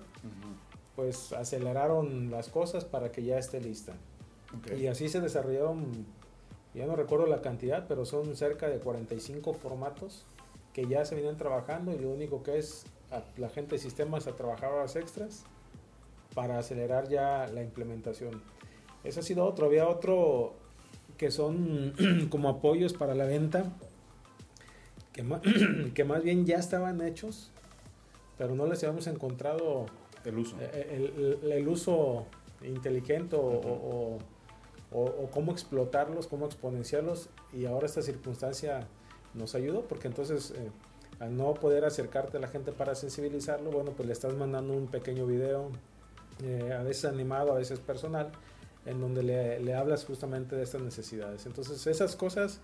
pues 0.95 1.33
aceleraron 1.33 2.29
las 2.29 2.49
cosas 2.49 2.85
para 2.85 3.11
que 3.11 3.23
ya 3.23 3.39
esté 3.39 3.59
lista. 3.59 3.93
Y 4.77 4.85
así 4.85 5.09
se 5.09 5.19
desarrollaron, 5.19 6.05
ya 6.75 6.85
no 6.85 6.95
recuerdo 6.95 7.25
la 7.25 7.41
cantidad, 7.41 7.87
pero 7.87 8.05
son 8.05 8.35
cerca 8.35 8.69
de 8.69 8.79
45 8.79 9.53
formatos 9.53 10.25
que 10.73 10.85
ya 10.85 11.05
se 11.05 11.15
venían 11.15 11.37
trabajando 11.37 11.91
y 11.91 11.97
lo 11.97 12.11
único 12.11 12.43
que 12.43 12.59
es 12.59 12.85
la 13.37 13.49
gente 13.49 13.75
de 13.75 13.79
sistemas 13.79 14.27
a 14.27 14.35
trabajar 14.35 14.71
horas 14.71 14.95
extras 14.95 15.43
para 16.37 16.59
acelerar 16.59 17.09
ya 17.09 17.47
la 17.47 17.63
implementación. 17.63 18.43
Eso 19.03 19.21
ha 19.21 19.23
sido 19.23 19.43
otro. 19.43 19.65
Había 19.65 19.87
otro 19.87 20.53
que 21.17 21.31
son 21.31 21.95
como 22.29 22.47
apoyos 22.47 22.93
para 22.93 23.15
la 23.15 23.25
venta, 23.25 23.73
que 25.13 25.23
más, 25.23 25.41
que 25.95 26.03
más 26.03 26.21
bien 26.21 26.45
ya 26.45 26.57
estaban 26.57 27.01
hechos, 27.01 27.49
pero 28.37 28.53
no 28.53 28.67
les 28.67 28.83
habíamos 28.83 29.07
encontrado 29.07 29.87
el 30.25 30.37
uso, 30.37 30.55
eh, 30.59 31.09
el, 31.41 31.51
el, 31.51 31.67
uso 31.67 32.27
inteligente 32.61 33.35
o, 33.35 34.19
o, 34.91 35.29
cómo 35.31 35.51
explotarlos, 35.51 36.27
cómo 36.27 36.45
exponenciarlos. 36.45 37.29
Y 37.51 37.65
ahora 37.65 37.87
esta 37.87 38.03
circunstancia 38.03 38.87
nos 39.33 39.55
ayudó 39.55 39.87
porque 39.87 40.07
entonces 40.07 40.51
eh, 40.51 40.69
al 41.19 41.35
no 41.35 41.55
poder 41.55 41.83
acercarte 41.83 42.37
a 42.37 42.39
la 42.39 42.47
gente 42.47 42.73
para 42.73 42.93
sensibilizarlo, 42.93 43.71
bueno, 43.71 43.93
pues 43.93 44.05
le 44.05 44.13
estás 44.13 44.35
mandando 44.35 44.75
un 44.75 44.85
pequeño 44.85 45.25
video, 45.25 45.71
eh, 46.43 46.73
a 46.77 46.83
veces 46.83 47.05
animado, 47.05 47.53
a 47.53 47.57
veces 47.57 47.79
personal, 47.79 48.31
en 48.85 49.01
donde 49.01 49.23
le, 49.23 49.59
le 49.59 49.73
hablas 49.73 50.05
justamente 50.05 50.55
de 50.55 50.63
estas 50.63 50.81
necesidades. 50.81 51.45
Entonces 51.45 51.85
esas 51.87 52.15
cosas 52.15 52.61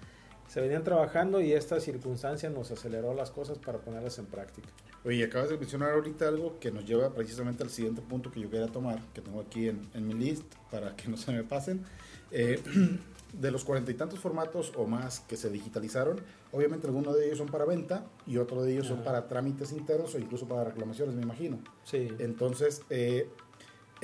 se 0.48 0.62
venían 0.62 0.84
trabajando 0.84 1.42
y 1.42 1.53
esta 1.53 1.80
circunstancia 1.80 2.50
nos 2.50 2.72
aceleró 2.72 3.13
las 3.13 3.32
cosas 3.32 3.58
para 3.58 3.80
ponerlas 3.80 4.20
en 4.20 4.25
práctica. 4.25 4.70
Oye, 5.06 5.24
acabas 5.24 5.50
de 5.50 5.58
mencionar 5.58 5.92
ahorita 5.92 6.27
algo 6.27 6.60
que 6.60 6.72
nos 6.72 6.86
lleva 6.86 7.13
precisamente 7.13 7.63
al 7.63 7.70
siguiente 7.70 8.01
punto 8.01 8.32
que 8.32 8.39
yo 8.39 8.50
quería 8.50 8.68
tomar, 8.68 9.01
que 9.13 9.22
tengo 9.22 9.42
aquí 9.42 9.68
en, 9.68 9.89
en 9.94 10.08
mi 10.08 10.13
list 10.13 10.46
para 10.72 10.96
que 10.96 11.10
no 11.10 11.18
se 11.18 11.32
me 11.34 11.44
pasen. 11.44 11.84
Eh, 12.32 12.62
de 13.34 13.50
los 13.50 13.63
cuarenta 13.63 13.89
y 13.89 13.96
tantos 13.96 14.20
formatos 14.20 14.72
o 14.75 14.86
más 14.86 15.22
que 15.22 15.36
se 15.36 15.50
digitalizaron, 15.50 16.22
obviamente 16.51 16.86
algunos 16.86 17.15
de 17.15 17.25
ellos 17.25 17.39
son 17.39 17.48
para 17.48 17.65
venta 17.65 18.06
y 18.27 18.38
otros 18.38 18.63
de 18.63 18.74
ellos 18.74 18.88
son 18.88 19.03
para 19.03 19.27
trámites 19.27 19.72
internos 19.72 20.13
o 20.13 20.20
incluso 20.20 20.48
para 20.48 20.63
reclamaciones, 20.63 21.15
me 21.15 21.24
imagino. 21.24 21.58
Sí. 21.84 22.10
Entonces, 22.20 22.84
eh, 22.92 23.27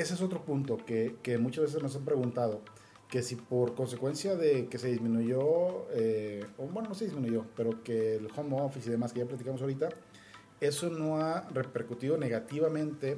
ese 0.01 0.13
es 0.13 0.21
otro 0.21 0.43
punto 0.43 0.77
que, 0.77 1.17
que 1.21 1.37
muchas 1.37 1.65
veces 1.65 1.83
nos 1.83 1.95
han 1.95 2.05
preguntado 2.05 2.61
que 3.09 3.23
si 3.23 3.35
por 3.35 3.73
consecuencia 3.73 4.35
de 4.35 4.67
que 4.67 4.77
se 4.77 4.87
disminuyó, 4.87 5.87
eh, 5.91 6.45
o 6.57 6.67
bueno, 6.67 6.89
no 6.89 6.95
se 6.95 7.05
disminuyó, 7.05 7.45
pero 7.55 7.83
que 7.83 8.15
el 8.15 8.27
home 8.35 8.61
office 8.61 8.87
y 8.87 8.91
demás 8.91 9.13
que 9.13 9.19
ya 9.19 9.25
platicamos 9.25 9.61
ahorita, 9.61 9.89
eso 10.61 10.89
no 10.89 11.17
ha 11.17 11.47
repercutido 11.49 12.17
negativamente 12.17 13.17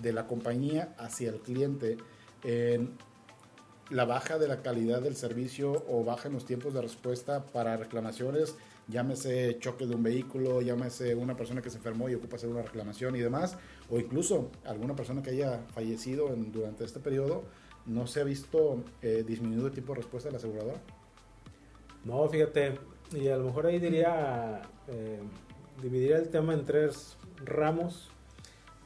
de 0.00 0.12
la 0.12 0.26
compañía 0.26 0.94
hacia 0.98 1.30
el 1.30 1.40
cliente 1.40 1.96
en 2.44 2.96
la 3.90 4.04
baja 4.04 4.38
de 4.38 4.46
la 4.46 4.62
calidad 4.62 5.00
del 5.00 5.16
servicio 5.16 5.84
o 5.88 6.04
baja 6.04 6.28
en 6.28 6.34
los 6.34 6.44
tiempos 6.44 6.74
de 6.74 6.82
respuesta 6.82 7.46
para 7.46 7.76
reclamaciones, 7.76 8.56
llámese 8.88 9.58
choque 9.58 9.86
de 9.86 9.94
un 9.94 10.02
vehículo, 10.02 10.60
llámese 10.60 11.14
una 11.14 11.36
persona 11.36 11.62
que 11.62 11.70
se 11.70 11.78
enfermó 11.78 12.08
y 12.08 12.14
ocupa 12.14 12.36
hacer 12.36 12.48
una 12.48 12.62
reclamación 12.62 13.16
y 13.16 13.20
demás, 13.20 13.56
o 13.90 13.98
incluso 13.98 14.50
alguna 14.64 14.94
persona 14.94 15.22
que 15.22 15.30
haya 15.30 15.60
fallecido 15.74 16.32
en, 16.32 16.52
durante 16.52 16.84
este 16.84 17.00
periodo, 17.00 17.44
¿no 17.86 18.06
se 18.06 18.20
ha 18.20 18.24
visto 18.24 18.84
eh, 19.02 19.24
disminuido 19.26 19.66
el 19.66 19.72
tiempo 19.72 19.92
de 19.92 19.98
respuesta 19.98 20.28
de 20.28 20.32
la 20.32 20.38
aseguradora? 20.38 20.80
No, 22.04 22.28
fíjate, 22.28 22.78
y 23.12 23.28
a 23.28 23.36
lo 23.36 23.44
mejor 23.44 23.66
ahí 23.66 23.78
diría, 23.78 24.62
eh, 24.88 25.20
dividiría 25.82 26.18
el 26.18 26.28
tema 26.28 26.54
en 26.54 26.64
tres 26.64 27.16
ramos. 27.44 28.10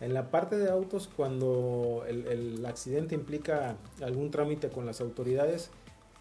En 0.00 0.14
la 0.14 0.30
parte 0.30 0.57
de 0.57 0.71
autos, 0.71 1.09
cuando 1.14 2.04
el, 2.09 2.64
accidente 2.64 3.14
implica 3.14 3.76
algún 4.02 4.30
trámite 4.30 4.71
con 4.71 4.87
las 4.87 5.02
autoridades, 5.02 5.71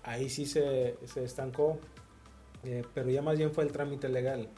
ahí 0.04 0.30
sí 0.30 0.46
se, 0.46 0.98
se 1.06 1.24
estancó, 1.24 1.80
eh, 2.64 2.84
pero 2.94 3.10
ya 3.10 3.22
más 3.22 3.38
bien 3.38 3.52
fue 3.52 3.64
el 3.64 3.72
trámite 3.72 4.10
legal. 4.10 4.50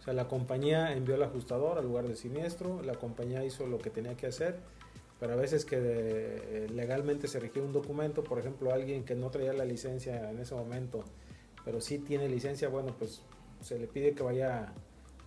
O 0.00 0.02
sea, 0.02 0.14
la 0.14 0.28
compañía 0.28 0.92
envió 0.92 1.14
el 1.14 1.22
ajustador 1.22 1.78
al 1.78 1.84
lugar 1.84 2.06
del 2.06 2.16
siniestro, 2.16 2.82
la 2.82 2.94
compañía 2.94 3.44
hizo 3.44 3.66
lo 3.66 3.78
que 3.78 3.90
tenía 3.90 4.16
que 4.16 4.26
hacer 4.26 4.56
pero 5.20 5.34
a 5.34 5.36
veces 5.36 5.66
que 5.66 5.76
eh, 5.78 6.66
legalmente 6.72 7.28
se 7.28 7.38
requiere 7.38 7.66
un 7.66 7.74
documento, 7.74 8.24
por 8.24 8.38
ejemplo, 8.38 8.72
alguien 8.72 9.04
que 9.04 9.14
no 9.14 9.30
traía 9.30 9.52
la 9.52 9.66
licencia 9.66 10.30
en 10.30 10.38
ese 10.38 10.54
momento, 10.54 11.04
pero 11.62 11.82
sí 11.82 11.98
tiene 11.98 12.26
licencia, 12.26 12.70
bueno, 12.70 12.96
pues 12.98 13.20
se 13.60 13.78
le 13.78 13.86
pide 13.86 14.14
que 14.14 14.22
vaya 14.22 14.72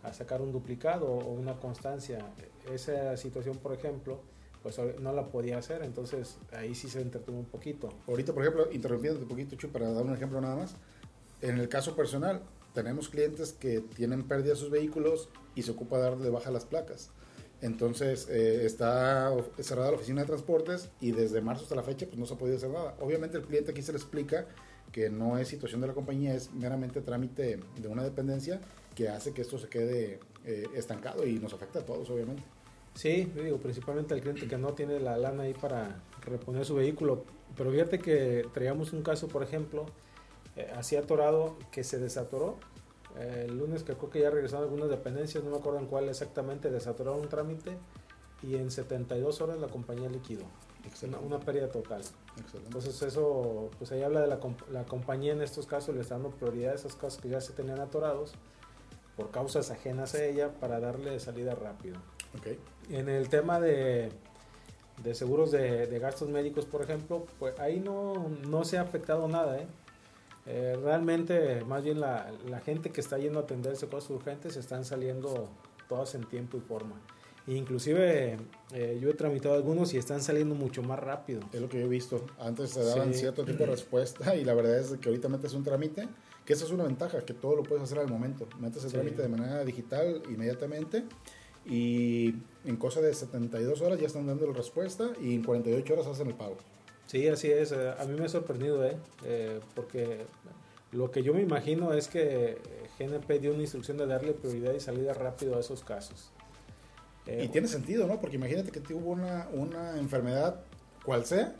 a 0.01 0.12
sacar 0.12 0.42
un 0.42 0.51
duplicado 0.51 1.06
o 1.06 1.34
una 1.34 1.60
constancia. 1.60 2.25
Esa 2.74 3.15
situación, 3.18 3.58
por 3.58 3.72
ejemplo, 3.72 4.20
pues 4.63 4.80
no 5.00 5.13
la 5.13 5.27
podía 5.27 5.60
hacer, 5.60 5.84
entonces 5.84 6.39
ahí 6.53 6.74
sí 6.74 6.89
se 6.89 7.00
entretuvo 7.00 7.38
un 7.38 7.46
poquito. 7.46 7.89
Ahorita, 8.08 8.34
por 8.34 8.42
ejemplo, 8.42 8.72
interrumpiendo 8.72 9.20
un 9.20 9.27
poquito, 9.27 9.56
Chu, 9.56 9.70
para 9.70 9.92
dar 9.92 10.03
un 10.03 10.13
ejemplo 10.15 10.42
nada 10.42 10.56
más, 10.56 10.75
en 11.43 11.59
el 11.59 11.67
caso 11.67 11.95
personal, 11.95 12.41
tenemos 12.73 13.09
clientes 13.09 13.53
que 13.53 13.81
tienen 13.81 14.27
pérdida 14.27 14.51
de 14.53 14.55
sus 14.55 14.71
vehículos 14.71 15.29
y 15.55 15.63
se 15.63 15.71
ocupa 15.71 16.00
de 16.00 16.29
baja 16.29 16.50
las 16.51 16.65
placas. 16.65 17.12
Entonces 17.62 18.27
eh, 18.29 18.65
está 18.65 19.33
cerrada 19.59 19.91
la 19.91 19.97
oficina 19.97 20.21
de 20.21 20.27
transportes 20.27 20.89
y 21.00 21.12
desde 21.12 21.41
marzo 21.41 21.63
hasta 21.63 21.75
la 21.75 21.83
fecha 21.83 22.05
pues 22.07 22.17
no 22.17 22.25
se 22.25 22.33
ha 22.33 22.38
podido 22.38 22.57
hacer 22.57 22.69
nada. 22.69 22.95
Obviamente 23.00 23.38
el 23.38 23.43
cliente 23.43 23.71
aquí 23.71 23.81
se 23.81 23.91
le 23.91 23.97
explica 23.97 24.47
que 24.91 25.09
no 25.09 25.38
es 25.38 25.47
situación 25.50 25.81
de 25.81 25.88
la 25.88 25.93
compañía, 25.93 26.33
es 26.33 26.53
meramente 26.53 27.01
trámite 27.01 27.59
de 27.77 27.88
una 27.88 28.03
dependencia 28.03 28.62
que 28.95 29.09
hace 29.09 29.33
que 29.33 29.41
esto 29.41 29.57
se 29.57 29.67
quede 29.67 30.19
eh, 30.45 30.67
estancado 30.75 31.25
y 31.27 31.39
nos 31.39 31.53
afecta 31.53 31.79
a 31.79 31.85
todos 31.85 32.09
obviamente. 32.09 32.43
Sí, 32.95 33.31
digo, 33.35 33.57
principalmente 33.57 34.13
al 34.13 34.21
cliente 34.21 34.47
que 34.47 34.57
no 34.57 34.73
tiene 34.73 35.00
la 35.00 35.17
lana 35.17 35.43
ahí 35.43 35.53
para 35.53 36.01
reponer 36.21 36.63
su 36.63 36.75
vehículo. 36.75 37.25
Pero 37.57 37.71
fíjate 37.71 38.00
que 38.00 38.45
traíamos 38.53 38.93
un 38.93 39.03
caso, 39.03 39.27
por 39.27 39.43
ejemplo, 39.43 39.85
eh, 40.55 40.72
así 40.75 40.95
atorado 40.95 41.57
que 41.72 41.83
se 41.83 42.00
desatoró 42.00 42.57
el 43.19 43.57
lunes 43.57 43.83
que 43.83 43.93
creo 43.93 44.10
que 44.10 44.19
ya 44.22 44.29
regresaron 44.29 44.65
algunas 44.65 44.89
dependencias, 44.89 45.43
no 45.43 45.51
me 45.51 45.57
acuerdo 45.57 45.79
en 45.79 45.86
cuál 45.86 46.10
exactamente, 46.10 46.72
desaturaron 46.72 47.22
un 47.22 47.29
trámite 47.29 47.77
y 48.41 48.55
en 48.55 48.72
72 48.72 49.41
horas 49.41 49.60
la 49.60 49.67
compañía 49.67 50.10
liquidó. 50.10 50.43
Una, 51.03 51.19
una, 51.19 51.39
pérdida 51.39 51.69
total. 51.69 52.01
Entonces 52.65 53.01
eso, 53.03 53.69
pues 53.77 53.93
ahí 53.93 54.01
habla 54.01 54.19
de 54.19 54.27
la, 54.27 54.39
la, 54.69 54.83
compañía 54.83 55.31
en 55.31 55.41
estos 55.41 55.65
casos, 55.65 55.95
le 55.95 56.01
está 56.01 56.15
dando 56.15 56.31
prioridad 56.31 56.74
a 56.74 56.75
esas 56.75 56.95
cosas 56.95 57.22
que 57.22 57.29
ya 57.29 57.39
se 57.39 57.53
tenían 57.53 57.79
atorados 57.79 58.33
por 59.15 59.31
causas 59.31 59.72
ajenas 59.72 60.13
a 60.15 60.25
ella 60.25 60.51
para 60.60 60.81
darle 60.81 61.17
salida 61.22 61.55
rápido. 61.55 61.95
Okay. 62.38 62.60
En 62.89 63.07
el 63.07 63.29
tema 63.29 63.62
de, 63.62 64.12
de 65.03 65.15
seguros 65.15 65.51
de, 65.51 65.88
de, 65.88 66.00
gastos 66.00 66.27
médicos, 66.27 66.65
por 66.65 66.81
ejemplo, 66.81 67.27
pues 67.39 67.57
ahí 67.60 67.79
no, 67.79 68.27
no 68.50 68.65
se 68.65 68.77
ha 68.77 68.81
afectado 68.81 69.29
nada, 69.29 69.60
¿eh? 69.60 69.67
Eh, 70.45 70.77
realmente, 70.81 71.63
más 71.63 71.83
bien 71.83 72.00
la, 72.00 72.31
la, 72.50 72.59
gente 72.59 72.91
que 72.91 73.00
está 73.00 73.17
yendo 73.17 73.39
a 73.39 73.43
atenderse 73.43 73.88
cosas 73.88 74.09
urgentes 74.09 74.57
están 74.57 74.83
saliendo 74.83 75.50
todas 75.88 76.15
en 76.15 76.25
tiempo 76.25 76.57
y 76.57 76.59
forma. 76.59 76.95
Inclusive 77.47 78.38
eh, 78.73 79.00
yo 79.01 79.09
he 79.09 79.13
tramitado 79.15 79.55
algunos 79.55 79.93
y 79.93 79.97
están 79.97 80.21
saliendo 80.21 80.55
mucho 80.55 80.81
más 80.81 80.97
rápido. 81.00 81.41
Es 81.51 81.59
lo 81.59 81.67
que 81.67 81.79
yo 81.79 81.85
he 81.85 81.89
visto. 81.89 82.25
Antes 82.39 82.69
se 82.69 82.83
daban 82.83 83.13
cierto 83.13 83.43
tipo 83.43 83.59
de 83.59 83.65
respuesta 83.71 84.35
y 84.35 84.45
la 84.45 84.53
verdad 84.53 84.79
es 84.79 84.97
que 84.97 85.09
ahorita 85.09 85.27
metes 85.27 85.53
un 85.53 85.63
trámite, 85.63 86.07
que 86.45 86.53
esa 86.53 86.63
es 86.63 86.71
una 86.71 86.85
ventaja, 86.85 87.19
que 87.21 87.33
todo 87.33 87.57
lo 87.57 87.63
puedes 87.63 87.83
hacer 87.83 88.00
al 88.00 88.07
momento. 88.07 88.47
Metes 88.59 88.85
el 88.85 88.91
trámite 88.93 89.21
de 89.21 89.27
manera 89.27 89.65
digital 89.65 90.23
inmediatamente 90.29 91.03
y 91.65 92.35
en 92.63 92.77
cosa 92.77 93.01
de 93.01 93.13
72 93.13 93.81
horas 93.81 94.00
ya 94.00 94.07
están 94.07 94.25
dando 94.25 94.47
la 94.47 94.53
respuesta 94.53 95.12
y 95.21 95.35
en 95.35 95.43
48 95.43 95.93
horas 95.93 96.07
hacen 96.07 96.27
el 96.27 96.35
pago. 96.35 96.55
Sí, 97.07 97.27
así 97.27 97.51
es. 97.51 97.72
Eh, 97.72 97.93
a 97.98 98.05
mí 98.05 98.19
me 98.19 98.25
ha 98.25 98.29
sorprendido, 98.29 98.83
¿eh? 98.86 98.98
¿eh? 99.25 99.60
porque 99.75 100.25
lo 100.91 101.12
que 101.12 101.24
yo 101.24 101.33
me 101.33 101.41
imagino 101.41 101.93
es 101.93 102.07
que 102.07 102.57
GNP 103.00 103.39
dio 103.39 103.53
una 103.53 103.62
instrucción 103.62 103.98
de 103.98 104.07
darle 104.07 104.33
prioridad 104.33 104.74
y 104.74 104.79
salida 104.79 105.13
rápido 105.13 105.55
a 105.57 105.60
esos 105.60 105.83
casos. 105.83 106.31
Eh, 107.25 107.43
y 107.45 107.48
tiene 107.50 107.67
sentido, 107.67 108.07
¿no? 108.07 108.19
Porque 108.19 108.36
imagínate 108.36 108.72
que 108.72 108.79
tuvo 108.79 109.12
una, 109.12 109.48
una 109.53 109.98
enfermedad, 109.98 110.62
cual 111.05 111.25
sea, 111.25 111.55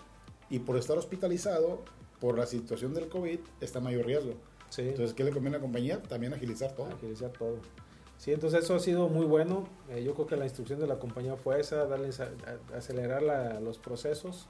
y 0.50 0.60
por 0.60 0.78
estar 0.78 0.98
hospitalizado, 0.98 1.84
por 2.20 2.38
la 2.38 2.46
situación 2.46 2.94
del 2.94 3.10
COVID, 3.10 3.40
está 3.62 3.80
mayor 3.80 4.06
riesgo. 4.06 4.34
Sí. 4.70 4.82
Entonces, 4.82 5.14
¿qué 5.14 5.24
le 5.24 5.32
conviene 5.32 5.58
a 5.58 5.60
la 5.60 5.64
compañía? 5.64 6.02
También 6.02 6.34
agilizar 6.34 6.74
todo. 6.74 6.88
Agilizar 6.88 7.32
todo. 7.32 7.58
Sí, 8.18 8.32
entonces 8.32 8.64
eso 8.64 8.76
ha 8.76 8.80
sido 8.80 9.10
muy 9.10 9.26
bueno. 9.26 9.68
yo 10.04 10.14
creo 10.14 10.28
que 10.28 10.38
la 10.38 10.46
instrucción 10.46 10.80
de 10.80 10.88
la 10.88 10.98
compañía 10.98 11.36
fue 11.36 11.60
esa, 11.60 11.86
darle, 11.86 12.10
acelerar 12.74 13.22
la, 13.22 13.60
los 13.60 13.78
procesos 13.78 14.48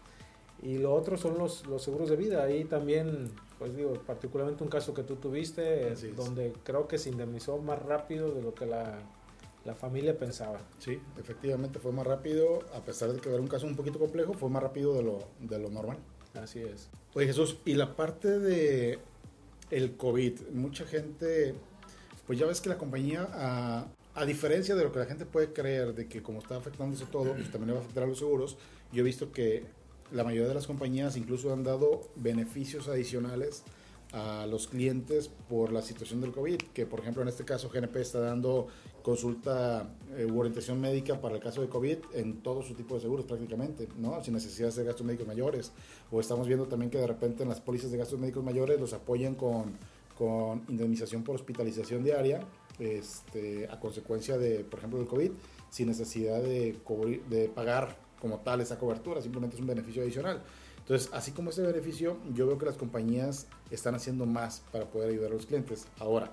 y 0.63 0.77
lo 0.77 0.93
otro 0.93 1.17
son 1.17 1.38
los, 1.38 1.67
los 1.67 1.84
seguros 1.84 2.10
de 2.10 2.15
vida. 2.15 2.43
Ahí 2.43 2.63
también, 2.63 3.29
pues 3.60 3.75
digo, 3.75 3.93
particularmente 4.08 4.63
un 4.63 4.70
caso 4.70 4.93
que 4.93 5.03
tú 5.03 5.17
tuviste, 5.17 5.93
donde 6.15 6.53
creo 6.63 6.88
que 6.88 6.98
se 6.98 7.10
indemnizó 7.10 7.58
más 7.58 7.82
rápido 7.82 8.34
de 8.34 8.41
lo 8.41 8.55
que 8.55 8.65
la, 8.65 9.00
la, 9.65 9.75
familia 9.75 10.17
pensaba. 10.17 10.62
Sí, 10.79 11.01
efectivamente 11.20 11.79
fue 11.79 11.91
más 11.91 12.08
rápido, 12.08 12.60
a 12.74 12.79
pesar 12.79 13.12
de 13.12 13.20
que 13.20 13.29
era 13.29 13.41
un 13.41 13.48
caso 13.48 13.67
un 13.67 13.75
poquito 13.75 14.00
complejo, 14.00 14.34
fue 14.34 14.50
más 14.50 14.63
rápido 14.63 14.93
de 14.93 15.03
lo, 15.03 15.20
de 15.41 15.60
lo 15.60 15.70
normal. 15.70 15.98
Así 16.34 16.62
es. 16.62 16.89
Oye 17.13 17.27
Jesús, 17.27 17.58
y 17.65 17.74
la 17.74 17.96
parte 17.96 18.39
de 18.39 19.00
el 19.70 19.98
COVID, 19.98 20.50
mucha 20.53 20.86
gente, 20.86 21.55
pues 22.25 22.39
ya 22.39 22.46
ves 22.46 22.62
que 22.62 22.70
la 22.70 22.77
compañía, 22.77 23.27
a, 23.34 23.88
a 24.15 24.25
diferencia 24.25 24.75
de 24.75 24.84
lo 24.84 24.93
que 24.93 25.00
la 25.00 25.05
gente 25.05 25.25
puede 25.25 25.51
creer, 25.51 25.93
de 25.93 26.08
que 26.08 26.24
como 26.24 26.39
está 26.39 26.55
afectándose 26.55 27.05
todo, 27.05 27.34
pues 27.34 27.51
también 27.51 27.67
le 27.67 27.74
va 27.74 27.79
a 27.79 27.82
afectar 27.82 28.03
a 28.03 28.08
los 28.08 28.20
seguros, 28.20 28.58
yo 28.93 29.01
he 29.01 29.03
visto 29.03 29.32
que 29.34 29.82
la 30.12 30.24
mayoría 30.24 30.48
de 30.48 30.53
las 30.53 30.67
compañías 30.67 31.17
incluso 31.17 31.53
han 31.53 31.63
dado 31.63 32.10
beneficios 32.15 32.88
adicionales 32.88 33.63
a 34.13 34.45
los 34.45 34.67
clientes 34.67 35.29
por 35.50 35.72
la 35.72 35.81
situación 35.81 36.22
del 36.22 36.31
COVID, 36.31 36.57
que 36.74 36.86
por 36.86 37.00
ejemplo 37.00 37.24
en 37.24 37.29
este 37.29 37.45
caso 37.45 37.69
GNP 37.69 37.95
está 37.98 38.19
dando 38.19 38.67
consulta 39.01 39.89
eh, 40.15 40.25
u 40.25 40.39
orientación 40.39 40.79
médica 40.79 41.19
para 41.19 41.36
el 41.36 41.41
caso 41.41 41.62
de 41.62 41.67
COVID 41.67 41.98
en 42.13 42.41
todo 42.43 42.62
su 42.62 42.75
tipo 42.75 42.93
de 42.95 43.01
seguros 43.01 43.25
prácticamente, 43.25 43.88
¿no? 43.98 44.24
Sin 44.24 44.36
necesidad 44.36 44.72
de 44.72 44.83
gastos 44.83 45.05
médicos 45.05 45.25
mayores. 45.25 45.72
O 46.12 46.19
estamos 46.19 46.48
viendo 46.48 46.67
también 46.67 46.91
que 46.91 47.00
de 47.00 47.07
repente 47.07 47.41
en 47.41 47.50
las 47.50 47.60
pólizas 47.60 47.91
de 47.91 47.98
gastos 47.98 48.19
médicos 48.19 48.43
mayores 48.43 48.79
los 48.79 48.93
apoyan 48.93 49.33
con, 49.33 49.74
con 50.15 50.63
indemnización 50.69 51.24
por 51.24 51.36
hospitalización 51.36 52.03
diaria 52.03 52.41
este, 52.77 53.67
a 53.69 53.79
consecuencia 53.79 54.38
de, 54.38 54.63
por 54.63 54.79
ejemplo, 54.79 55.00
del 55.00 55.07
COVID, 55.07 55.31
sin 55.72 55.88
necesidad 55.88 56.41
de, 56.41 56.77
de 57.29 57.50
pagar 57.50 57.98
como 58.23 58.39
tal 58.39 58.61
esa 58.61 58.79
cobertura, 58.79 59.21
simplemente 59.21 59.57
es 59.57 59.61
un 59.61 59.67
beneficio 59.67 60.01
adicional. 60.01 60.41
Entonces, 60.77 61.09
así 61.11 61.33
como 61.33 61.49
ese 61.49 61.61
beneficio, 61.61 62.15
yo 62.33 62.47
veo 62.47 62.57
que 62.57 62.65
las 62.65 62.77
compañías 62.77 63.47
están 63.69 63.95
haciendo 63.95 64.25
más 64.25 64.63
para 64.71 64.85
poder 64.85 65.09
ayudar 65.09 65.31
a 65.31 65.33
los 65.33 65.45
clientes. 65.45 65.87
Ahora, 65.99 66.31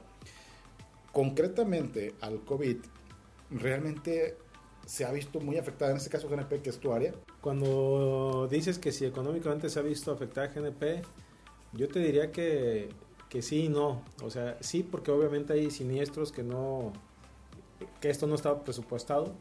concretamente 1.11 2.15
al 2.21 2.45
COVID, 2.45 2.77
realmente 3.51 4.37
se 4.87 5.05
ha 5.05 5.11
visto 5.11 5.41
muy 5.41 5.59
afectada, 5.59 5.91
en 5.91 5.97
este 5.97 6.11
caso 6.11 6.29
GNP, 6.29 6.63
que 6.63 6.71
es 6.71 6.79
tu 6.79 6.93
área. 6.93 7.13
Cuando 7.41 8.47
dices 8.49 8.79
que 8.79 8.93
si 8.93 9.05
económicamente 9.05 9.69
se 9.69 9.81
ha 9.81 9.83
visto 9.83 10.13
afectada 10.13 10.47
GNP, 10.47 11.03
yo 11.73 11.89
te 11.89 11.99
diría 11.99 12.31
que, 12.31 12.89
que 13.29 13.43
sí 13.43 13.65
y 13.65 13.69
no. 13.69 14.05
O 14.23 14.31
sea, 14.31 14.57
sí, 14.61 14.85
porque 14.85 15.11
obviamente 15.11 15.55
hay 15.55 15.73
siniestros 15.73 16.31
que 16.31 16.45
no, 16.45 16.93
que 18.01 18.11
esto 18.11 18.29
no 18.29 18.37
estaba 18.37 18.63
presupuestado, 18.63 19.35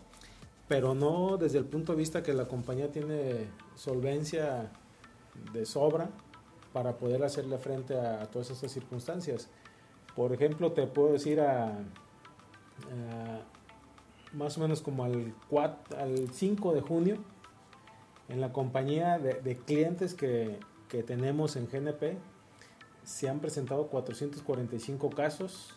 pero 0.69 0.93
no 0.93 1.37
desde 1.37 1.57
el 1.57 1.65
punto 1.65 1.93
de 1.93 1.97
vista 1.97 2.23
que 2.23 2.31
la 2.31 2.47
compañía 2.47 2.91
tiene 2.91 3.47
solvencia 3.75 4.71
de 5.51 5.65
sobra 5.65 6.11
para 6.71 6.95
poder 6.97 7.23
hacerle 7.23 7.57
frente 7.57 7.99
a, 7.99 8.27
todas 8.27 8.51
estas 8.51 8.71
circunstancias. 8.71 9.49
Por 10.15 10.31
ejemplo, 10.31 10.71
te 10.71 10.85
puedo 10.85 11.13
decir 11.13 11.41
a, 11.41 11.73
más 14.31 14.57
o 14.59 14.61
menos 14.61 14.81
como 14.81 15.03
al, 15.03 15.33
4, 15.49 15.97
al 15.97 16.29
5 16.31 16.73
de 16.75 16.81
junio, 16.81 17.17
en 18.27 18.39
la 18.39 18.53
compañía 18.53 19.17
de, 19.17 19.57
clientes 19.57 20.13
que, 20.13 20.59
que, 20.87 21.01
tenemos 21.01 21.55
en 21.55 21.65
GNP, 21.65 22.19
se 23.03 23.27
han 23.27 23.39
presentado 23.39 23.87
445 23.87 25.09
casos, 25.09 25.73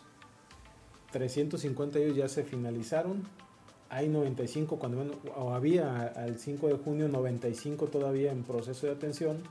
350 1.11 1.97
de 1.97 2.05
ellos 2.05 2.17
ya 2.17 2.27
se 2.27 2.43
finalizaron, 2.43 3.23
hay 3.93 4.09
95 4.09 4.79
cuando 4.79 4.97
menos, 4.97 5.17
o 5.35 5.53
había 5.53 6.07
al 6.07 6.39
5 6.39 6.67
de 6.67 6.73
junio 6.75 7.07
95 7.09 7.87
todavía 7.87 8.31
en 8.31 8.43
proceso 8.43 8.87
de 8.87 8.93
atención. 8.93 9.43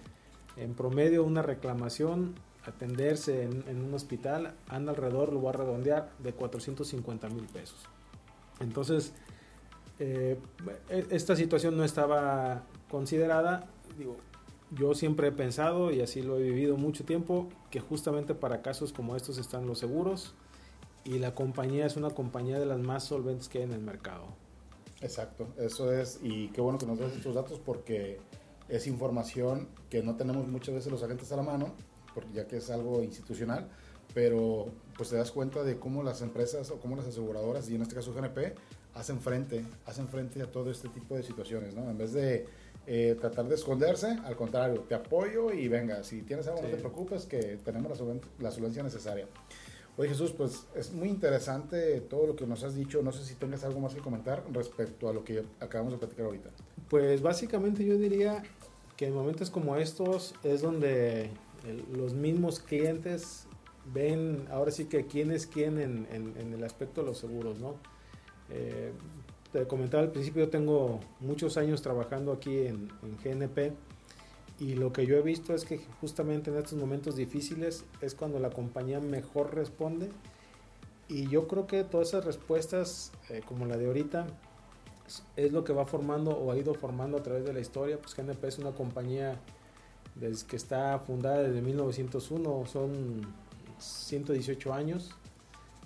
en 0.56 0.74
promedio 0.74 1.24
una 1.24 1.42
reclamación 1.42 2.36
atenderse 2.66 3.42
en, 3.42 3.84
un 3.84 3.94
hospital 3.94 4.54
anda 4.68 4.92
alrededor, 4.92 5.32
lo 5.32 5.40
voy 5.40 5.50
a 5.50 5.52
redondear, 5.52 6.12
de 6.18 6.32
450 6.32 7.28
mil 7.28 7.46
pesos. 7.46 7.78
Entonces, 8.60 9.12
eh, 9.98 10.38
e, 10.88 11.06
esta 11.10 11.36
situación 11.36 11.76
no 11.76 11.84
estaba 11.84 12.64
considerada, 12.90 13.66
digo, 13.98 14.16
yo 14.70 14.94
siempre 14.94 15.28
he 15.28 15.32
pensado, 15.32 15.92
y 15.92 16.00
así 16.00 16.22
lo 16.22 16.38
he 16.38 16.42
vivido 16.42 16.76
mucho 16.76 17.04
tiempo, 17.04 17.48
que 17.70 17.80
justamente 17.80 18.34
para 18.34 18.62
casos 18.62 18.92
como 18.92 19.14
estos 19.16 19.38
están 19.38 19.66
los 19.66 19.78
seguros 19.78 20.34
y 21.04 21.18
la 21.18 21.34
compañía 21.34 21.86
es 21.86 21.96
una 21.96 22.10
compañía 22.10 22.58
de 22.58 22.66
las 22.66 22.78
más 22.78 23.04
solventes 23.04 23.48
que 23.48 23.58
hay 23.58 23.64
en 23.64 23.72
el 23.72 23.80
mercado. 23.80 24.24
Exacto, 25.00 25.48
eso 25.58 25.92
es, 25.92 26.18
y 26.22 26.48
qué 26.48 26.60
bueno 26.60 26.78
que 26.78 26.86
nos 26.86 26.98
das 26.98 27.12
estos 27.12 27.34
datos 27.34 27.60
porque 27.60 28.18
es 28.68 28.86
información 28.86 29.68
que 29.90 30.02
no 30.02 30.16
tenemos 30.16 30.48
muchas 30.48 30.74
veces 30.74 30.90
los 30.90 31.02
agentes 31.02 31.30
a 31.30 31.36
la 31.36 31.42
mano 31.42 31.74
porque 32.14 32.32
ya 32.32 32.46
que 32.46 32.58
es 32.58 32.70
algo 32.70 33.02
institucional, 33.02 33.68
pero 34.14 34.66
pues 34.96 35.10
te 35.10 35.16
das 35.16 35.30
cuenta 35.30 35.62
de 35.62 35.78
cómo 35.78 36.02
las 36.02 36.22
empresas 36.22 36.70
o 36.70 36.78
cómo 36.78 36.96
las 36.96 37.06
aseguradoras, 37.06 37.68
y 37.68 37.74
en 37.74 37.82
este 37.82 37.94
caso 37.94 38.14
GNP, 38.14 38.54
hacen 38.94 39.20
frente, 39.20 39.64
hacen 39.86 40.08
frente 40.08 40.40
a 40.42 40.46
todo 40.50 40.70
este 40.70 40.88
tipo 40.88 41.16
de 41.16 41.22
situaciones, 41.22 41.74
¿no? 41.74 41.90
En 41.90 41.98
vez 41.98 42.12
de 42.12 42.46
eh, 42.86 43.16
tratar 43.20 43.48
de 43.48 43.56
esconderse, 43.56 44.18
al 44.24 44.36
contrario, 44.36 44.80
te 44.82 44.94
apoyo 44.94 45.52
y 45.52 45.68
venga, 45.68 46.04
si 46.04 46.22
tienes 46.22 46.46
algo 46.46 46.62
no 46.62 46.68
te 46.68 46.76
preocupes, 46.76 47.26
que 47.26 47.58
tenemos 47.64 47.98
la, 47.98 48.14
la 48.38 48.50
solvencia 48.50 48.82
necesaria. 48.82 49.26
Oye 49.96 50.08
Jesús, 50.08 50.32
pues 50.32 50.66
es 50.74 50.92
muy 50.92 51.08
interesante 51.08 52.00
todo 52.00 52.26
lo 52.26 52.36
que 52.36 52.46
nos 52.46 52.64
has 52.64 52.74
dicho. 52.74 53.00
No 53.02 53.12
sé 53.12 53.24
si 53.24 53.34
tengas 53.36 53.62
algo 53.62 53.78
más 53.78 53.94
que 53.94 54.00
comentar 54.00 54.44
respecto 54.52 55.08
a 55.08 55.12
lo 55.12 55.24
que 55.24 55.44
acabamos 55.60 55.92
de 55.92 55.98
platicar 55.98 56.26
ahorita. 56.26 56.50
Pues 56.90 57.22
básicamente 57.22 57.84
yo 57.84 57.96
diría 57.96 58.42
que 58.96 59.06
en 59.06 59.14
momentos 59.14 59.50
como 59.50 59.76
estos 59.76 60.34
es 60.42 60.62
donde 60.62 61.30
los 61.92 62.14
mismos 62.14 62.60
clientes 62.60 63.46
ven 63.92 64.46
ahora 64.50 64.70
sí 64.70 64.86
que 64.86 65.06
quién 65.06 65.30
es 65.30 65.46
quién 65.46 65.78
en, 65.78 66.06
en, 66.10 66.52
el 66.52 66.64
aspecto 66.64 67.02
de 67.02 67.08
los 67.08 67.18
seguros, 67.18 67.58
¿no? 67.58 67.76
Eh, 68.50 68.92
te 69.52 69.66
comentaba 69.66 70.02
al 70.02 70.10
principio, 70.10 70.44
yo 70.44 70.50
tengo 70.50 71.00
muchos 71.20 71.56
años 71.56 71.80
trabajando 71.82 72.32
aquí 72.32 72.66
en, 72.66 72.90
en, 73.02 73.16
GNP 73.22 73.72
y 74.58 74.74
lo 74.74 74.92
que 74.92 75.06
yo 75.06 75.16
he 75.16 75.22
visto 75.22 75.54
es 75.54 75.64
que 75.64 75.80
justamente 76.00 76.50
en 76.50 76.56
estos 76.56 76.78
momentos 76.78 77.16
difíciles 77.16 77.84
es 78.00 78.14
cuando 78.14 78.38
la 78.38 78.50
compañía 78.50 79.00
mejor 79.00 79.54
responde 79.54 80.10
y 81.08 81.28
yo 81.28 81.46
creo 81.46 81.66
que 81.66 81.84
todas 81.84 82.08
esas 82.08 82.24
respuestas, 82.24 83.12
eh, 83.28 83.42
como 83.46 83.66
la 83.66 83.76
de 83.76 83.86
ahorita, 83.86 84.26
es 85.36 85.52
lo 85.52 85.64
que 85.64 85.72
va 85.72 85.84
formando 85.84 86.30
o 86.30 86.50
ha 86.50 86.56
ido 86.56 86.74
formando 86.74 87.18
a 87.18 87.22
través 87.22 87.44
de 87.44 87.52
la 87.52 87.60
historia. 87.60 87.98
Pues 87.98 88.16
GNP 88.16 88.42
es 88.44 88.58
una 88.58 88.72
compañía 88.72 89.38
desde 90.14 90.46
que 90.46 90.56
está 90.56 90.98
fundada 90.98 91.42
desde 91.42 91.60
1901, 91.60 92.66
son 92.66 93.34
118 93.78 94.72
años. 94.72 95.16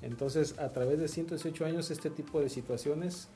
Entonces, 0.03 0.59
a 0.59 0.73
través 0.73 0.99
de 0.99 1.09
118 1.09 1.65
años, 1.65 1.91
este 1.91 2.11
tipo 2.11 2.41
de 2.41 2.49
situaciones 2.49 3.29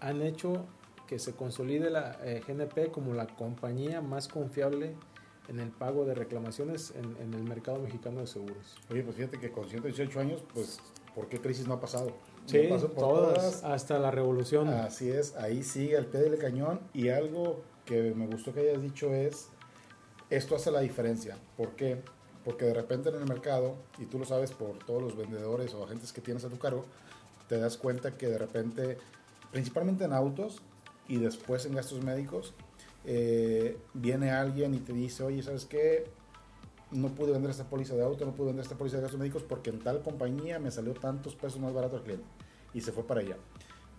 han 0.00 0.22
hecho 0.22 0.66
que 1.06 1.18
se 1.18 1.32
consolide 1.32 1.90
la 1.90 2.18
eh, 2.22 2.42
GNP 2.46 2.90
como 2.92 3.14
la 3.14 3.26
compañía 3.26 4.00
más 4.00 4.28
confiable 4.28 4.94
en 5.48 5.58
el 5.58 5.70
pago 5.70 6.04
de 6.04 6.14
reclamaciones 6.14 6.94
en, 6.94 7.34
el 7.34 7.42
mercado 7.42 7.80
mexicano 7.80 8.20
de 8.20 8.28
seguros. 8.28 8.76
Oye, 8.90 9.02
pues 9.02 9.16
fíjate 9.16 9.40
que 9.40 9.50
con 9.50 9.68
118 9.68 10.20
años, 10.20 10.44
pues, 10.54 10.78
¿por 11.14 11.28
qué 11.28 11.40
crisis 11.40 11.66
no 11.66 11.74
ha 11.74 11.80
pasado? 11.80 12.12
Sí, 12.46 12.68
todas, 12.96 13.64
hasta 13.64 13.98
la 13.98 14.12
revolución. 14.12 14.68
Así 14.68 15.10
es, 15.10 15.34
ahí 15.36 15.64
sigue 15.64 15.96
el 15.96 16.06
pie 16.06 16.20
del 16.20 16.38
cañón 16.38 16.80
y 16.94 17.08
algo 17.08 17.62
que 17.84 18.14
me 18.14 18.26
gustó 18.28 18.54
que 18.54 18.60
hayas 18.60 18.80
dicho 18.80 19.12
es 19.12 19.48
esto 20.30 20.56
hace 20.56 20.70
la 20.70 20.80
diferencia. 20.80 21.36
¿Por 21.56 21.70
qué? 21.70 22.00
Porque 22.44 22.64
de 22.64 22.74
repente 22.74 23.10
en 23.10 23.16
el 23.16 23.26
mercado, 23.26 23.76
y 23.98 24.06
tú 24.06 24.18
lo 24.18 24.24
sabes 24.24 24.52
por 24.52 24.78
todos 24.78 25.02
los 25.02 25.16
vendedores 25.16 25.74
o 25.74 25.84
agentes 25.84 26.12
que 26.12 26.20
tienes 26.20 26.44
a 26.44 26.48
tu 26.48 26.58
cargo, 26.58 26.84
te 27.48 27.58
das 27.58 27.76
cuenta 27.76 28.16
que 28.16 28.28
de 28.28 28.38
repente, 28.38 28.98
principalmente 29.50 30.04
en 30.04 30.12
autos 30.12 30.62
y 31.08 31.18
después 31.18 31.66
en 31.66 31.74
gastos 31.74 32.02
médicos, 32.02 32.54
eh, 33.04 33.76
viene 33.92 34.30
alguien 34.30 34.74
y 34.74 34.78
te 34.78 34.92
dice, 34.92 35.24
oye, 35.24 35.42
¿sabes 35.42 35.64
qué? 35.64 36.08
No 36.92 37.08
pude 37.08 37.32
vender 37.32 37.50
esta 37.50 37.64
póliza 37.64 37.94
de 37.94 38.02
auto, 38.02 38.24
no 38.24 38.32
pude 38.32 38.48
vender 38.48 38.64
esta 38.64 38.76
póliza 38.76 38.96
de 38.96 39.02
gastos 39.02 39.18
médicos 39.18 39.42
porque 39.42 39.70
en 39.70 39.80
tal 39.80 40.02
compañía 40.02 40.58
me 40.58 40.70
salió 40.70 40.94
tantos 40.94 41.34
pesos 41.34 41.60
más 41.60 41.72
barato 41.72 41.96
al 41.96 42.02
cliente. 42.02 42.26
Y 42.72 42.80
se 42.80 42.92
fue 42.92 43.04
para 43.04 43.20
allá. 43.20 43.36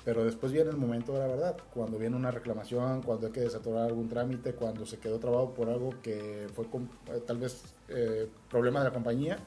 Pero 0.03 0.25
después 0.25 0.51
viene 0.51 0.71
el 0.71 0.77
momento 0.77 1.13
de 1.13 1.19
la 1.19 1.27
verdad, 1.27 1.57
cuando 1.73 1.99
viene 1.99 2.15
una 2.15 2.31
reclamación, 2.31 3.03
cuando 3.03 3.27
hay 3.27 3.33
que 3.33 3.41
desatorar 3.41 3.85
algún 3.85 4.09
trámite, 4.09 4.53
cuando 4.53 4.85
se 4.85 4.97
quedó 4.97 5.19
trabado 5.19 5.53
por 5.53 5.69
algo 5.69 5.93
que 6.01 6.47
fue 6.55 6.65
eh, 6.65 7.21
tal 7.25 7.37
vez 7.37 7.63
eh, 7.87 8.27
problema 8.49 8.79
de 8.79 8.85
la 8.85 8.93
compañía 8.93 9.37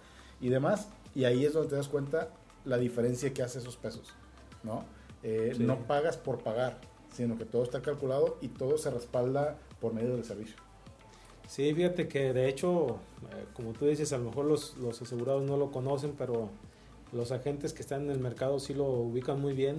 y 0.40 0.50
demás. 0.50 0.88
Y 1.14 1.24
ahí 1.24 1.44
es 1.44 1.54
donde 1.54 1.70
te 1.70 1.76
das 1.76 1.88
cuenta 1.88 2.28
la 2.64 2.78
diferencia 2.78 3.34
que 3.34 3.42
hace 3.42 3.58
esos 3.58 3.76
pesos, 3.76 4.14
¿no? 4.62 4.84
Eh, 5.24 5.56
no 5.58 5.86
pagas 5.86 6.16
por 6.16 6.38
pagar, 6.42 6.78
sino 7.12 7.36
que 7.36 7.44
todo 7.44 7.64
está 7.64 7.82
calculado 7.82 8.38
y 8.40 8.48
todo 8.48 8.78
se 8.78 8.90
respalda 8.90 9.58
por 9.80 9.92
medio 9.92 10.14
del 10.14 10.24
servicio. 10.24 10.56
Sí, 11.48 11.74
fíjate 11.74 12.06
que 12.08 12.32
de 12.32 12.48
hecho, 12.48 12.98
como 13.54 13.72
tú 13.72 13.86
dices, 13.86 14.12
a 14.12 14.18
lo 14.18 14.24
mejor 14.24 14.46
los, 14.46 14.76
los 14.76 15.02
asegurados 15.02 15.42
no 15.42 15.56
lo 15.56 15.70
conocen, 15.72 16.14
pero 16.16 16.48
los 17.12 17.32
agentes 17.32 17.72
que 17.72 17.82
están 17.82 18.04
en 18.04 18.10
el 18.10 18.18
mercado 18.18 18.58
sí 18.60 18.72
lo 18.72 18.84
ubican 18.84 19.40
muy 19.40 19.52
bien 19.52 19.78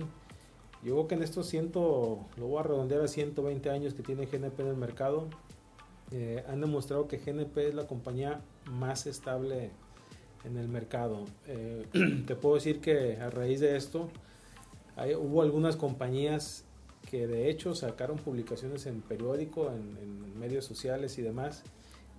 yo 0.85 0.93
creo 0.93 1.07
que 1.07 1.15
en 1.15 1.23
estos 1.23 1.47
ciento, 1.47 2.27
lo 2.37 2.47
voy 2.47 2.59
a 2.59 2.63
redondear 2.63 3.01
a 3.01 3.07
120 3.07 3.71
años 3.71 3.95
que 3.95 4.03
tiene 4.03 4.27
GNP 4.27 4.59
en 4.59 4.67
el 4.67 4.75
mercado, 4.77 5.27
eh, 6.11 6.43
han 6.47 6.61
demostrado 6.61 7.07
que 7.07 7.17
GNP 7.17 7.69
es 7.69 7.73
la 7.73 7.87
compañía 7.87 8.41
más 8.65 9.07
estable 9.07 9.71
en 10.43 10.57
el 10.57 10.67
mercado. 10.67 11.25
Eh, 11.47 11.87
te 12.27 12.35
puedo 12.35 12.53
decir 12.53 12.81
que 12.81 13.17
a 13.17 13.31
raíz 13.31 13.61
de 13.61 13.75
esto, 13.75 14.09
hubo 15.19 15.41
algunas 15.41 15.75
compañías 15.75 16.65
que 17.09 17.25
de 17.25 17.49
hecho 17.49 17.73
sacaron 17.73 18.17
publicaciones 18.17 18.85
en 18.85 19.01
periódico, 19.01 19.71
en, 19.71 20.37
medios 20.39 20.65
sociales 20.65 21.17
y 21.17 21.23
demás, 21.23 21.63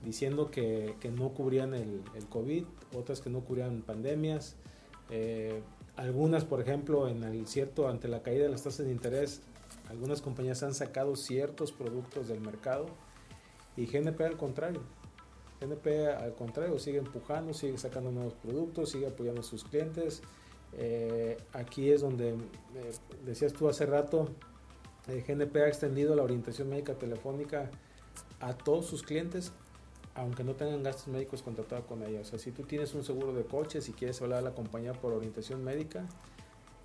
diciendo 0.04 0.50
que, 0.50 0.96
no 1.16 1.28
cubrían 1.34 1.72
el, 1.72 2.02
el, 2.16 2.26
COVID, 2.26 2.64
otras 2.96 3.20
que 3.20 3.30
no 3.30 3.42
cubrían 3.42 3.82
pandemias. 3.82 4.56
Eh, 5.10 5.62
algunas, 5.96 6.44
por 6.44 6.60
ejemplo, 6.60 7.08
en 7.08 7.24
el 7.24 7.46
cierto, 7.46 7.88
ante 7.88 8.08
la 8.08 8.22
caída 8.22 8.44
de 8.44 8.50
las 8.50 8.62
tasas 8.62 8.86
de 8.86 8.92
interés, 8.92 9.42
algunas 9.88 10.20
compañías 10.20 10.62
han 10.62 10.74
sacado 10.74 11.16
ciertos 11.16 11.72
productos 11.72 12.28
del 12.28 12.40
mercado 12.40 12.86
y 13.76 13.86
GNP 13.86 14.20
al 14.22 14.36
contrario. 14.36 14.82
GNP 15.60 16.08
al 16.08 16.34
contrario 16.34 16.78
sigue 16.78 16.98
empujando, 16.98 17.54
sigue 17.54 17.78
sacando 17.78 18.10
nuevos 18.10 18.34
productos, 18.34 18.90
sigue 18.90 19.06
apoyando 19.06 19.40
a 19.40 19.44
sus 19.44 19.64
clientes. 19.64 20.22
Eh, 20.74 21.38
aquí 21.52 21.90
es 21.90 22.02
donde 22.02 22.30
eh, 22.30 22.36
decías 23.24 23.52
tú 23.52 23.68
hace 23.68 23.86
rato, 23.86 24.28
el 25.08 25.22
GNP 25.22 25.56
ha 25.62 25.68
extendido 25.68 26.14
la 26.14 26.22
orientación 26.22 26.68
médica 26.68 26.94
telefónica 26.94 27.70
a 28.40 28.54
todos 28.54 28.86
sus 28.86 29.02
clientes, 29.02 29.52
aunque 30.16 30.42
no 30.42 30.54
tengan 30.54 30.82
gastos 30.82 31.08
médicos 31.08 31.42
contratados 31.42 31.84
con 31.84 32.02
ella. 32.02 32.20
O 32.20 32.24
sea, 32.24 32.38
si 32.38 32.50
tú 32.50 32.62
tienes 32.62 32.94
un 32.94 33.04
seguro 33.04 33.32
de 33.32 33.44
coche, 33.44 33.80
si 33.80 33.92
quieres 33.92 34.20
hablar 34.22 34.38
a 34.40 34.42
la 34.42 34.54
compañía 34.54 34.92
por 34.92 35.12
orientación 35.12 35.62
médica, 35.62 36.04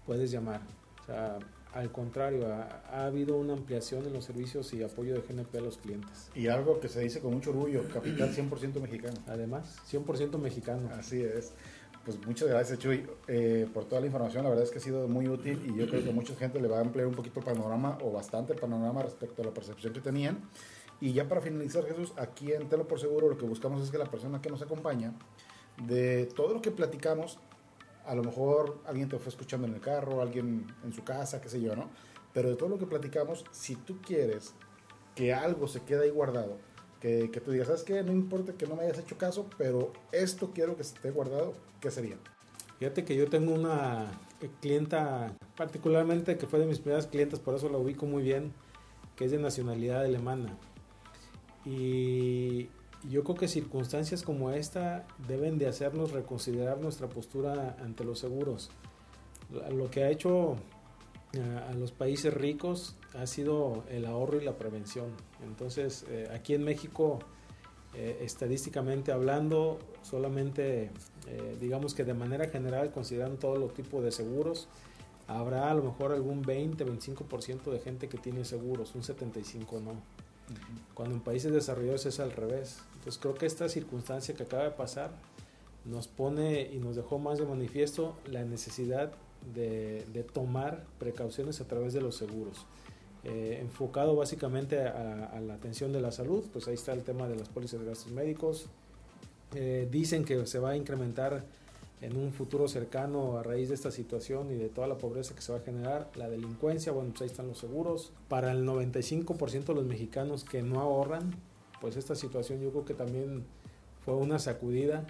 puedes 0.05 0.31
llamar. 0.31 0.61
O 1.01 1.05
sea, 1.05 1.39
al 1.73 1.91
contrario, 1.91 2.53
ha, 2.53 2.83
ha, 2.91 3.05
habido 3.05 3.37
una 3.37 3.53
ampliación 3.53 4.05
en 4.05 4.13
los 4.13 4.25
servicios 4.25 4.73
y 4.73 4.83
apoyo 4.83 5.13
de 5.13 5.21
GNP 5.21 5.57
a 5.57 5.61
los 5.61 5.77
clientes. 5.77 6.29
Y 6.35 6.47
algo 6.47 6.79
que 6.81 6.89
se 6.89 6.99
dice 6.99 7.21
con 7.21 7.33
mucho 7.33 7.51
orgullo, 7.51 7.87
capital 7.87 8.35
100% 8.35 8.81
mexicano. 8.81 9.17
Además, 9.27 9.77
100% 9.89 10.37
mexicano. 10.37 10.89
Así 10.93 11.23
es. 11.23 11.53
Pues 12.03 12.17
muchas 12.25 12.49
gracias 12.49 12.79
Chuy 12.79 13.05
eh, 13.27 13.67
por 13.71 13.85
toda 13.85 14.01
la 14.01 14.07
información, 14.07 14.43
la 14.43 14.49
verdad 14.49 14.65
es 14.65 14.71
que 14.71 14.79
ha 14.79 14.81
sido 14.81 15.07
muy 15.07 15.27
útil 15.27 15.61
y 15.67 15.77
yo 15.77 15.87
creo 15.87 16.03
que 16.03 16.09
a 16.09 16.13
mucha 16.13 16.33
gente 16.35 16.59
le 16.59 16.67
va 16.67 16.79
a 16.79 16.81
ampliar 16.81 17.05
un 17.05 17.13
poquito 17.13 17.41
el 17.41 17.45
panorama 17.45 17.99
o 18.01 18.11
bastante 18.11 18.53
el 18.53 18.59
panorama 18.59 19.03
respecto 19.03 19.43
a 19.43 19.45
la 19.45 19.51
percepción 19.51 19.93
que 19.93 20.01
tenían. 20.01 20.39
Y 21.01 21.13
ya 21.13 21.27
para 21.27 21.41
finalizar 21.41 21.83
Jesús, 21.85 22.13
aquí 22.15 22.53
en 22.53 22.69
Telo 22.69 22.87
por 22.87 22.99
Seguro 22.99 23.27
lo 23.27 23.37
que 23.37 23.45
buscamos 23.45 23.81
es 23.81 23.89
que 23.89 23.97
la 23.97 24.05
persona 24.05 24.39
que 24.39 24.49
nos 24.49 24.61
acompaña, 24.61 25.13
de 25.87 26.27
todo 26.27 26.53
lo 26.53 26.61
que 26.61 26.69
platicamos, 26.69 27.39
a 28.05 28.13
lo 28.13 28.23
mejor 28.23 28.79
alguien 28.85 29.09
te 29.09 29.17
fue 29.17 29.29
escuchando 29.29 29.67
en 29.67 29.73
el 29.73 29.81
carro, 29.81 30.21
alguien 30.21 30.67
en 30.83 30.93
su 30.93 31.03
casa, 31.03 31.41
qué 31.41 31.49
sé 31.49 31.59
yo, 31.59 31.75
¿no? 31.75 31.89
Pero 32.33 32.49
de 32.49 32.55
todo 32.55 32.69
lo 32.69 32.77
que 32.77 32.85
platicamos, 32.85 33.45
si 33.51 33.75
tú 33.75 33.99
quieres 33.99 34.53
que 35.15 35.33
algo 35.33 35.67
se 35.67 35.81
quede 35.81 36.03
ahí 36.03 36.09
guardado, 36.11 36.57
que, 36.99 37.31
que 37.31 37.41
tú 37.41 37.51
digas, 37.51 37.67
¿sabes 37.67 37.83
qué? 37.83 38.03
No 38.03 38.11
importa 38.11 38.53
que 38.53 38.67
no 38.67 38.75
me 38.75 38.83
hayas 38.83 38.99
hecho 38.99 39.17
caso, 39.17 39.47
pero 39.57 39.91
esto 40.11 40.51
quiero 40.53 40.75
que 40.75 40.83
esté 40.83 41.09
guardado, 41.09 41.53
¿qué 41.79 41.89
sería? 41.89 42.17
Fíjate 42.77 43.03
que 43.03 43.15
yo 43.15 43.27
tengo 43.27 43.53
una 43.53 44.11
clienta, 44.59 45.35
particularmente 45.55 46.37
que 46.37 46.47
fue 46.47 46.59
de 46.59 46.67
mis 46.67 46.79
primeras 46.79 47.07
clientes, 47.07 47.39
por 47.39 47.55
eso 47.55 47.69
la 47.69 47.77
ubico 47.77 48.05
muy 48.05 48.21
bien, 48.21 48.53
que 49.15 49.25
es 49.25 49.31
de 49.31 49.39
nacionalidad 49.39 50.01
alemana. 50.03 50.57
Y 51.65 52.69
yo 53.09 53.23
creo 53.23 53.35
que 53.35 53.47
circunstancias 53.47 54.23
como 54.23 54.51
esta 54.51 55.05
deben 55.27 55.57
de 55.57 55.67
hacernos 55.67 56.11
reconsiderar 56.11 56.79
nuestra 56.79 57.07
postura 57.07 57.77
ante 57.79 58.03
los 58.03 58.19
seguros. 58.19 58.69
Lo 59.69 59.89
que 59.89 60.03
ha 60.03 60.09
hecho 60.09 60.57
a 61.67 61.73
los 61.73 61.91
países 61.91 62.33
ricos 62.33 62.95
ha 63.13 63.25
sido 63.25 63.83
el 63.89 64.05
ahorro 64.05 64.41
y 64.41 64.43
la 64.43 64.57
prevención. 64.57 65.11
Entonces, 65.43 66.05
eh, 66.09 66.29
aquí 66.33 66.53
en 66.53 66.63
México, 66.63 67.19
eh, 67.93 68.19
estadísticamente 68.21 69.11
hablando, 69.11 69.79
solamente, 70.01 70.91
eh, 71.27 71.57
digamos 71.59 71.93
que 71.93 72.03
de 72.03 72.13
manera 72.13 72.47
general, 72.49 72.91
considerando 72.91 73.37
todos 73.37 73.57
los 73.57 73.73
tipos 73.73 74.03
de 74.03 74.11
seguros, 74.11 74.67
habrá 75.27 75.71
a 75.71 75.73
lo 75.73 75.83
mejor 75.83 76.11
algún 76.11 76.43
20-25% 76.43 77.71
de 77.71 77.79
gente 77.79 78.09
que 78.09 78.17
tiene 78.17 78.43
seguros, 78.43 78.93
un 78.95 79.03
75% 79.03 79.81
no. 79.81 79.93
Cuando 80.93 81.15
en 81.15 81.21
países 81.21 81.51
desarrollados 81.51 82.05
es 82.05 82.19
al 82.19 82.31
revés. 82.31 82.79
Entonces 82.95 83.19
creo 83.21 83.33
que 83.33 83.45
esta 83.45 83.67
circunstancia 83.69 84.35
que 84.35 84.43
acaba 84.43 84.63
de 84.63 84.71
pasar 84.71 85.11
nos 85.85 86.07
pone 86.07 86.69
y 86.71 86.77
nos 86.77 86.95
dejó 86.95 87.17
más 87.17 87.39
de 87.39 87.45
manifiesto 87.45 88.15
la 88.29 88.43
necesidad 88.43 89.11
de, 89.55 90.05
de 90.13 90.23
tomar 90.23 90.85
precauciones 90.99 91.59
a 91.61 91.67
través 91.67 91.93
de 91.93 92.01
los 92.01 92.15
seguros. 92.15 92.65
Eh, 93.23 93.59
enfocado 93.61 94.15
básicamente 94.15 94.81
a, 94.81 95.29
a, 95.33 95.39
la 95.41 95.53
atención 95.53 95.91
de 95.91 96.01
la 96.01 96.11
salud, 96.11 96.43
pues 96.51 96.67
ahí 96.67 96.73
está 96.73 96.93
el 96.93 97.03
tema 97.03 97.27
de 97.27 97.35
las 97.35 97.49
pólizas 97.49 97.79
de 97.79 97.85
gastos 97.85 98.11
médicos. 98.11 98.67
Eh, 99.53 99.87
dicen 99.91 100.23
que 100.23 100.45
se 100.47 100.59
va 100.59 100.71
a 100.71 100.77
incrementar 100.77 101.43
en 102.01 102.17
un 102.17 102.33
futuro 102.33 102.67
cercano 102.67 103.37
a 103.37 103.43
raíz 103.43 103.69
de 103.69 103.75
esta 103.75 103.91
situación 103.91 104.51
y 104.51 104.55
de 104.55 104.69
toda 104.69 104.87
la 104.87 104.97
pobreza 104.97 105.35
que 105.35 105.41
se 105.41 105.51
va 105.51 105.59
a 105.59 105.61
generar, 105.61 106.09
la 106.15 106.29
delincuencia, 106.29 106.91
bueno, 106.91 107.11
pues 107.11 107.21
ahí 107.21 107.27
están 107.27 107.47
los 107.47 107.59
seguros. 107.59 108.11
Para 108.27 108.51
el 108.51 108.65
95% 108.65 109.65
de 109.65 109.75
los 109.75 109.85
mexicanos 109.85 110.43
que 110.43 110.63
no 110.63 110.79
ahorran, 110.79 111.31
pues 111.79 111.95
esta 111.97 112.15
situación 112.15 112.59
yo 112.59 112.71
creo 112.71 112.85
que 112.85 112.95
también 112.95 113.45
fue 114.03 114.15
una 114.15 114.39
sacudida 114.39 115.05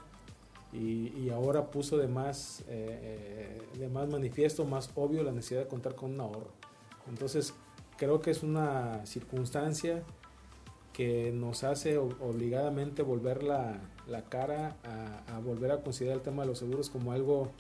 y, 0.74 1.14
y 1.18 1.30
ahora 1.30 1.72
puso 1.72 1.98
de 1.98 2.08
más, 2.08 2.64
eh, 2.68 3.62
de 3.78 3.88
más 3.88 4.10
manifiesto, 4.10 4.66
más 4.66 4.92
obvio 4.96 5.24
la 5.24 5.32
necesidad 5.32 5.62
de 5.62 5.68
contar 5.68 5.96
con 5.96 6.12
un 6.12 6.20
ahorro. 6.20 6.52
Entonces, 7.10 7.54
creo 7.98 8.22
que 8.22 8.32
es 8.32 8.44
una 8.44 9.06
circunstancia 9.06 10.04
que 10.94 11.32
nos 11.32 11.64
hace 11.64 11.98
obligadamente 11.98 13.02
volver 13.02 13.44
la, 13.44 13.80
la 14.08 14.24
cara 14.24 14.76
a, 15.28 15.40
volver 15.40 15.72
a 15.72 15.82
considerar 15.82 16.18
el 16.18 16.24
tema 16.24 16.44
de 16.44 16.50
los 16.50 16.60
seguros 16.60 16.90
como 16.90 17.12
algo 17.12 17.52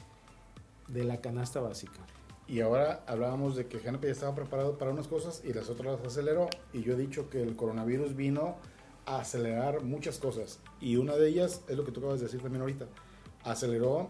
de 0.88 1.04
la 1.04 1.22
canasta 1.22 1.60
básica. 1.60 2.00
Y 2.48 2.60
ahora 2.60 3.04
hablábamos 3.08 3.56
de 3.56 3.68
que 3.68 3.80
GNP 3.80 4.08
ya 4.08 4.12
estaba 4.12 4.36
preparado 4.36 4.78
para 4.78 4.92
unas 4.92 5.08
cosas 5.08 5.42
y 5.46 5.54
las 5.54 5.70
otras 5.70 6.00
las 6.00 6.06
aceleró. 6.06 6.50
Y 6.74 6.82
yo 6.82 6.94
he 6.94 6.98
dicho 6.98 7.30
que 7.30 7.42
el 7.42 7.56
coronavirus 7.56 8.16
vino 8.16 8.58
a 9.06 9.20
acelerar 9.22 9.84
muchas 9.84 10.20
cosas. 10.20 10.60
Y 10.82 10.98
una 10.98 11.16
de 11.16 11.30
ellas 11.30 11.62
es 11.70 11.78
lo 11.78 11.86
que 11.86 11.92
tú 11.92 12.02
acabas 12.02 12.20
de 12.20 12.26
decir 12.26 12.42
también 12.42 12.62
ahorita. 12.62 12.88
Aceleró 13.44 14.10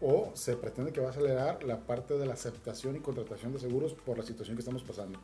o 0.00 0.30
se 0.34 0.56
pretende 0.56 0.92
que 0.92 1.00
va 1.00 1.08
a 1.08 1.10
acelerar 1.10 1.64
la 1.64 1.80
parte 1.80 2.16
de 2.16 2.26
la 2.26 2.34
aceptación 2.34 2.96
y 2.96 3.00
contratación 3.00 3.52
de 3.52 3.58
seguros 3.58 3.92
por 3.92 4.16
la 4.16 4.24
situación 4.24 4.56
que 4.56 4.60
estamos 4.60 4.82
pasando. 4.82 5.18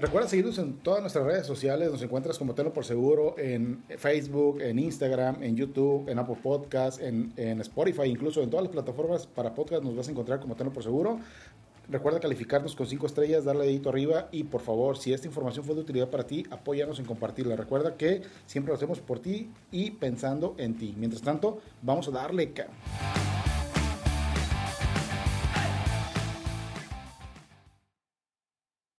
Recuerda 0.00 0.28
seguirnos 0.28 0.58
en 0.58 0.74
todas 0.74 1.00
nuestras 1.00 1.24
redes 1.24 1.44
sociales. 1.44 1.90
Nos 1.90 2.00
encuentras 2.02 2.38
como 2.38 2.54
Telo 2.54 2.72
por 2.72 2.84
Seguro 2.84 3.34
en 3.36 3.82
Facebook, 3.96 4.60
en 4.60 4.78
Instagram, 4.78 5.42
en 5.42 5.56
YouTube, 5.56 6.08
en 6.08 6.20
Apple 6.20 6.36
Podcasts, 6.40 7.00
en, 7.02 7.32
en, 7.36 7.60
Spotify, 7.60 8.04
incluso 8.04 8.40
en 8.40 8.48
todas 8.48 8.64
las 8.64 8.72
plataformas 8.72 9.26
para 9.26 9.54
podcast 9.54 9.82
nos 9.82 9.96
vas 9.96 10.06
a 10.06 10.12
encontrar 10.12 10.38
como 10.38 10.54
Telo 10.54 10.72
por 10.72 10.84
Seguro. 10.84 11.18
Recuerda 11.88 12.20
calificarnos 12.20 12.76
con 12.76 12.86
5 12.86 13.06
estrellas, 13.06 13.44
darle 13.44 13.64
dedito 13.64 13.88
arriba 13.88 14.28
y 14.30 14.44
por 14.44 14.60
favor, 14.60 14.98
si 14.98 15.12
esta 15.12 15.26
información 15.26 15.64
fue 15.64 15.74
de 15.74 15.80
utilidad 15.80 16.10
para 16.10 16.24
ti, 16.24 16.44
apóyanos 16.50 17.00
en 17.00 17.04
compartirla. 17.06 17.56
Recuerda 17.56 17.96
que 17.96 18.22
siempre 18.46 18.70
lo 18.70 18.76
hacemos 18.76 19.00
por 19.00 19.18
ti 19.18 19.50
y 19.72 19.92
pensando 19.92 20.54
en 20.58 20.76
ti. 20.76 20.94
Mientras 20.96 21.22
tanto, 21.22 21.60
vamos 21.82 22.06
a 22.06 22.12
darle... 22.12 22.52